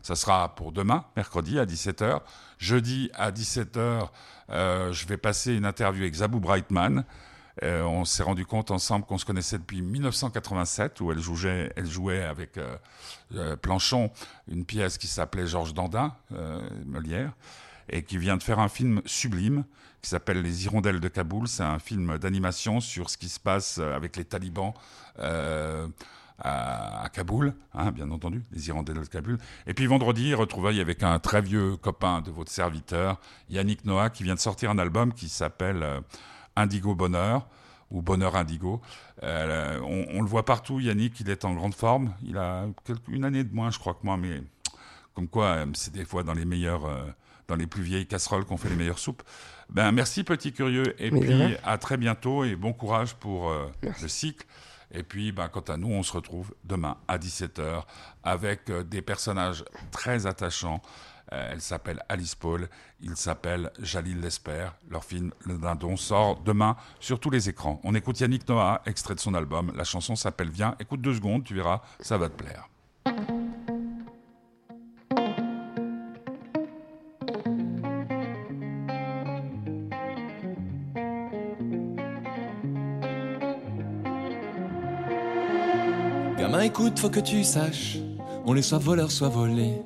Ça 0.01 0.15
sera 0.15 0.55
pour 0.55 0.71
demain, 0.71 1.05
mercredi 1.15 1.59
à 1.59 1.65
17h. 1.65 2.21
Jeudi 2.59 3.09
à 3.13 3.31
17h, 3.31 4.09
euh, 4.49 4.93
je 4.93 5.07
vais 5.07 5.17
passer 5.17 5.53
une 5.53 5.65
interview 5.65 6.03
avec 6.03 6.15
Zabou 6.15 6.39
Brightman. 6.39 7.03
Euh, 7.63 7.83
on 7.83 8.05
s'est 8.05 8.23
rendu 8.23 8.45
compte 8.45 8.71
ensemble 8.71 9.05
qu'on 9.05 9.17
se 9.17 9.25
connaissait 9.25 9.57
depuis 9.57 9.81
1987, 9.81 11.01
où 11.01 11.11
elle 11.11 11.19
jouait, 11.19 12.23
avec 12.23 12.57
euh, 12.57 12.77
euh, 13.35 13.55
Planchon 13.55 14.11
une 14.47 14.65
pièce 14.65 14.97
qui 14.97 15.07
s'appelait 15.07 15.47
Georges 15.47 15.73
Dandin, 15.73 16.13
Molière, 16.85 17.31
et 17.89 18.03
qui 18.03 18.17
vient 18.17 18.37
de 18.37 18.43
faire 18.43 18.59
un 18.59 18.69
film 18.69 19.01
sublime 19.05 19.63
qui 20.01 20.09
s'appelle 20.09 20.41
Les 20.41 20.65
Hirondelles 20.65 20.99
de 20.99 21.07
Kaboul. 21.07 21.47
C'est 21.47 21.63
un 21.63 21.79
film 21.79 22.17
d'animation 22.19 22.79
sur 22.79 23.09
ce 23.09 23.17
qui 23.17 23.29
se 23.29 23.39
passe 23.39 23.79
avec 23.79 24.15
les 24.15 24.25
talibans. 24.25 24.73
À, 26.39 27.03
à 27.03 27.09
Kaboul, 27.09 27.53
hein, 27.73 27.91
bien 27.91 28.09
entendu, 28.11 28.43
les 28.51 28.67
Hirondelles 28.67 28.99
de 28.99 29.05
Kaboul. 29.05 29.37
Et 29.65 29.73
puis 29.73 29.85
vendredi, 29.87 30.33
retrouvailles 30.33 30.79
avec 30.81 31.03
un 31.03 31.19
très 31.19 31.41
vieux 31.41 31.77
copain 31.77 32.21
de 32.21 32.31
votre 32.31 32.51
serviteur, 32.51 33.19
Yannick 33.49 33.85
Noah, 33.85 34.09
qui 34.09 34.23
vient 34.23 34.35
de 34.35 34.39
sortir 34.39 34.69
un 34.69 34.77
album 34.77 35.13
qui 35.13 35.29
s'appelle 35.29 35.81
euh, 35.83 35.99
Indigo 36.55 36.95
Bonheur 36.95 37.47
ou 37.89 38.01
Bonheur 38.01 38.35
Indigo. 38.35 38.81
Euh, 39.23 39.79
on, 39.81 40.05
on 40.19 40.21
le 40.21 40.27
voit 40.27 40.45
partout, 40.45 40.79
Yannick, 40.79 41.19
il 41.21 41.29
est 41.29 41.45
en 41.45 41.53
grande 41.53 41.73
forme. 41.73 42.13
Il 42.23 42.37
a 42.37 42.65
quelques- 42.83 43.07
une 43.07 43.23
année 43.23 43.43
de 43.43 43.53
moins, 43.55 43.71
je 43.71 43.79
crois 43.79 43.93
que 43.93 44.03
moi, 44.03 44.17
mais 44.17 44.43
comme 45.13 45.27
quoi, 45.27 45.45
euh, 45.45 45.65
c'est 45.73 45.93
des 45.93 46.05
fois 46.05 46.23
dans 46.23 46.33
les 46.33 46.45
meilleurs, 46.45 46.85
euh, 46.85 47.03
dans 47.47 47.55
les 47.55 47.65
plus 47.65 47.81
vieilles 47.81 48.05
casseroles 48.05 48.43
qu'on 48.45 48.57
fait 48.57 48.69
les 48.69 48.75
meilleures 48.75 48.99
soupes. 48.99 49.23
Ben 49.69 49.91
merci 49.91 50.23
petit 50.23 50.51
curieux, 50.53 50.93
et 51.01 51.11
Mais 51.11 51.19
puis 51.19 51.57
à 51.63 51.77
très 51.77 51.97
bientôt 51.97 52.43
et 52.43 52.55
bon 52.55 52.73
courage 52.73 53.15
pour 53.15 53.51
le 54.01 54.07
cycle. 54.07 54.45
Et 54.91 55.03
puis, 55.03 55.31
ben, 55.31 55.49
quant 55.49 55.61
à 55.61 55.77
nous, 55.77 55.89
on 55.89 56.03
se 56.03 56.13
retrouve 56.13 56.53
demain 56.63 56.97
à 57.07 57.17
17h 57.17 57.83
avec 58.23 58.69
euh, 58.69 58.83
des 58.83 59.01
personnages 59.01 59.65
très 59.91 60.25
attachants. 60.25 60.81
Euh, 61.33 61.49
elle 61.51 61.61
s'appelle 61.61 62.01
Alice 62.07 62.35
Paul, 62.35 62.69
il 63.01 63.17
s'appelle 63.17 63.71
Jalil 63.79 64.21
Lesper. 64.21 64.69
Leur 64.89 65.03
film 65.03 65.33
Le 65.41 65.57
Dindon 65.57 65.97
sort 65.97 66.39
demain 66.39 66.77
sur 66.99 67.19
tous 67.19 67.29
les 67.29 67.49
écrans. 67.49 67.81
On 67.83 67.95
écoute 67.95 68.19
Yannick 68.19 68.47
Noah, 68.47 68.81
extrait 68.85 69.15
de 69.15 69.19
son 69.19 69.33
album. 69.33 69.73
La 69.75 69.83
chanson 69.83 70.15
s'appelle 70.15 70.49
Viens. 70.49 70.75
Écoute 70.79 71.01
deux 71.01 71.15
secondes, 71.15 71.43
tu 71.43 71.55
verras, 71.55 71.81
ça 71.99 72.17
va 72.17 72.29
te 72.29 72.41
plaire. 72.41 72.69
Écoute, 86.67 86.99
faut 86.99 87.09
que 87.09 87.21
tu 87.21 87.45
saches, 87.45 87.97
on 88.45 88.53
est 88.57 88.61
soit 88.61 88.77
voleur, 88.77 89.09
soit 89.09 89.29
volé. 89.29 89.81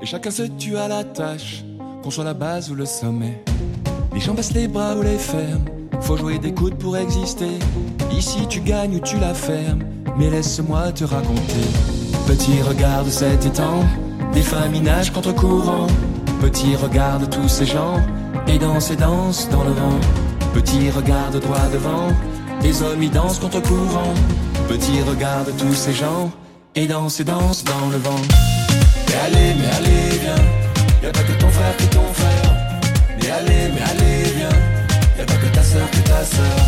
Et 0.00 0.06
chacun 0.06 0.30
se 0.30 0.44
tue 0.44 0.76
à 0.76 0.86
la 0.86 1.02
tâche, 1.02 1.64
qu'on 2.02 2.10
soit 2.10 2.22
la 2.22 2.34
base 2.34 2.70
ou 2.70 2.76
le 2.76 2.86
sommet. 2.86 3.42
Les 4.14 4.20
gens 4.20 4.32
baissent 4.32 4.54
les 4.54 4.68
bras 4.68 4.94
ou 4.94 5.02
les 5.02 5.18
ferment, 5.18 5.64
faut 6.02 6.16
jouer 6.16 6.38
des 6.38 6.54
coudes 6.54 6.76
pour 6.76 6.96
exister. 6.96 7.58
Ici 8.16 8.46
tu 8.48 8.60
gagnes 8.60 8.94
ou 8.96 9.00
tu 9.00 9.18
la 9.18 9.34
fermes, 9.34 9.82
mais 10.16 10.30
laisse-moi 10.30 10.92
te 10.92 11.02
raconter. 11.02 11.66
Petit 12.28 12.62
regarde 12.62 13.08
cet 13.08 13.44
étang, 13.44 13.82
des 14.32 14.42
femmes 14.42 14.74
y 14.74 14.80
nagent 14.80 15.12
contre 15.12 15.34
courant. 15.34 15.88
Petit 16.40 16.76
regarde 16.76 17.28
tous 17.28 17.48
ces 17.48 17.66
gens, 17.66 18.00
et 18.46 18.58
dansent 18.58 18.92
et 18.92 18.96
dansent 18.96 19.48
dans 19.48 19.64
le 19.64 19.72
vent. 19.72 20.00
Petit 20.52 20.90
regarde 20.90 21.40
droit 21.40 21.68
devant, 21.72 22.08
des 22.62 22.82
hommes 22.82 23.02
y 23.02 23.08
dansent 23.08 23.40
contre 23.40 23.60
courant. 23.62 24.14
Petit 24.68 25.02
regarde 25.02 25.52
tous 25.58 25.74
ces 25.74 25.92
gens, 25.92 26.32
et 26.74 26.86
dansent 26.86 27.20
et 27.20 27.24
dansent 27.24 27.64
dans 27.64 27.88
le 27.90 27.98
vent. 27.98 28.20
Mais 29.06 29.14
allez, 29.26 29.54
mais 29.58 29.66
allez, 29.76 30.18
viens, 30.20 30.44
y 31.02 31.06
a 31.06 31.12
pas 31.12 31.22
que 31.22 31.32
ton 31.40 31.48
frère 31.48 31.76
qui 31.76 31.86
ton 31.86 32.12
frère. 32.12 32.54
Mais 33.20 33.30
allez, 33.30 33.70
mais 33.74 33.82
allez, 33.82 34.30
viens, 34.36 34.48
y 35.18 35.20
a 35.20 35.24
pas 35.24 35.34
que 35.34 35.54
ta 35.54 35.62
sœur 35.62 35.90
que 35.90 36.08
ta 36.08 36.24
sœur. 36.24 36.58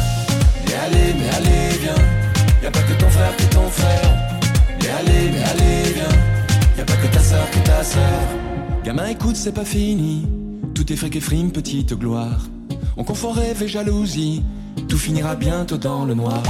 Mais 0.66 0.74
allez, 0.74 1.14
mais 1.18 1.28
allez, 1.36 1.78
viens, 1.80 2.04
y 2.62 2.66
a 2.66 2.70
pas 2.70 2.82
que 2.82 2.92
ton 2.92 3.08
frère 3.08 3.36
qui 3.36 3.46
ton 3.46 3.68
frère. 3.68 4.10
Mais 4.80 4.88
allez, 4.90 5.30
mais 5.32 5.42
allez, 5.42 5.92
viens, 5.94 6.18
y 6.76 6.80
a 6.80 6.84
pas 6.84 6.96
que 6.96 7.06
ta 7.06 7.20
sœur 7.20 7.50
que 7.50 7.58
ta 7.66 7.82
sœur. 7.82 8.22
Gamin, 8.84 9.06
écoute, 9.06 9.36
c'est 9.36 9.52
pas 9.52 9.64
fini. 9.64 10.26
Tout 10.74 10.92
est 10.92 10.96
fric 10.96 11.16
et 11.16 11.20
frime, 11.20 11.50
petite 11.50 11.94
gloire. 11.94 12.46
On 12.96 13.04
confond 13.04 13.32
rêve 13.32 13.62
et 13.62 13.68
jalousie. 13.68 14.42
Tout 14.88 14.98
finira 14.98 15.34
bientôt 15.34 15.78
dans 15.78 16.04
le 16.04 16.14
noir. 16.14 16.42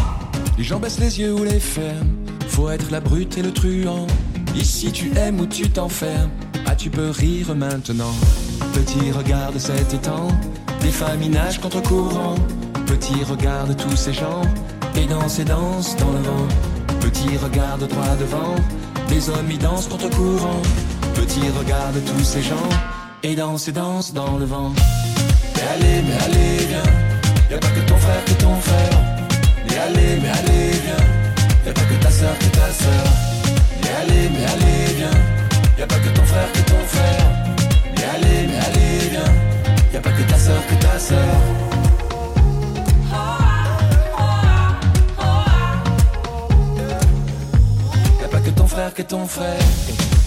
Les 0.58 0.64
gens 0.64 0.78
baissent 0.78 1.00
les 1.00 1.20
yeux 1.20 1.34
ou 1.34 1.44
les 1.44 1.60
ferment. 1.60 2.16
Faut 2.48 2.70
être 2.70 2.90
la 2.90 3.00
brute 3.00 3.36
et 3.36 3.42
le 3.42 3.52
truand. 3.52 4.06
Ici 4.54 4.90
tu 4.90 5.12
aimes 5.16 5.40
ou 5.40 5.46
tu 5.46 5.68
t'enfermes. 5.68 6.30
Ah, 6.66 6.74
tu 6.74 6.88
peux 6.88 7.10
rire 7.10 7.54
maintenant. 7.54 8.14
Petit 8.72 9.10
regarde 9.10 9.58
cet 9.58 9.92
étang. 9.92 10.28
Des 10.80 10.90
femmes 10.90 11.22
y 11.22 11.28
nagent 11.28 11.60
contre 11.60 11.82
courant. 11.82 12.36
Petit 12.86 13.22
regarde 13.24 13.76
tous 13.76 13.96
ces 13.96 14.14
gens. 14.14 14.40
Et 14.96 15.06
dansent 15.06 15.38
et 15.38 15.44
dansent 15.44 15.94
dans 15.96 16.12
le 16.12 16.20
vent. 16.20 16.48
Petit 17.00 17.36
regarde 17.36 17.86
droit 17.86 18.16
devant. 18.18 18.54
Des 19.08 19.28
hommes 19.28 19.50
y 19.50 19.58
dansent 19.58 19.88
contre 19.88 20.08
courant. 20.08 20.62
Petit 21.14 21.48
regarde 21.58 22.00
tous 22.06 22.24
ces 22.24 22.42
gens. 22.42 22.68
Et 23.22 23.34
dansent 23.34 23.68
et 23.68 23.72
dansent 23.72 24.14
dans 24.14 24.38
le 24.38 24.46
vent. 24.46 24.72
Mais 25.54 25.62
allez, 25.62 26.02
mais 26.02 26.24
allez, 26.24 26.66
viens. 26.66 27.50
Y 27.50 27.54
a 27.54 27.58
pas 27.58 27.68
que 27.68 27.80
ton 27.80 27.96
frère 27.98 28.24
qui 28.24 28.32
est 28.32 28.36
ton 28.36 28.56
frère. 28.56 29.05
Mais 29.76 29.82
allez, 29.82 30.20
mais 30.22 30.28
allez, 30.30 30.70
viens. 30.70 31.66
Y'a 31.66 31.72
pas 31.74 31.82
que 31.82 32.02
ta 32.02 32.10
soeur, 32.10 32.38
que 32.38 32.46
ta 32.46 32.72
soeur. 32.72 33.06
Mais 33.82 33.90
allez, 34.00 34.30
mais 34.30 34.44
allez, 34.52 34.94
viens. 34.96 35.10
Y'a 35.78 35.86
pas 35.86 35.96
que 35.96 36.08
ton 36.08 36.24
frère, 36.24 36.50
que 36.52 36.60
ton 36.60 36.80
frère. 36.86 37.26
Mais 37.94 38.04
allez, 38.14 38.46
mais 38.46 38.58
allez, 38.68 39.08
viens. 39.10 39.34
Y'a 39.92 40.00
pas 40.00 40.12
que 40.12 40.22
ta 40.22 40.38
soeur, 40.38 40.66
que 40.66 40.74
ta 40.76 40.98
soeur. 40.98 41.66
frère 48.76 48.92
que 48.92 49.02
ton 49.02 49.26
frère. 49.26 50.25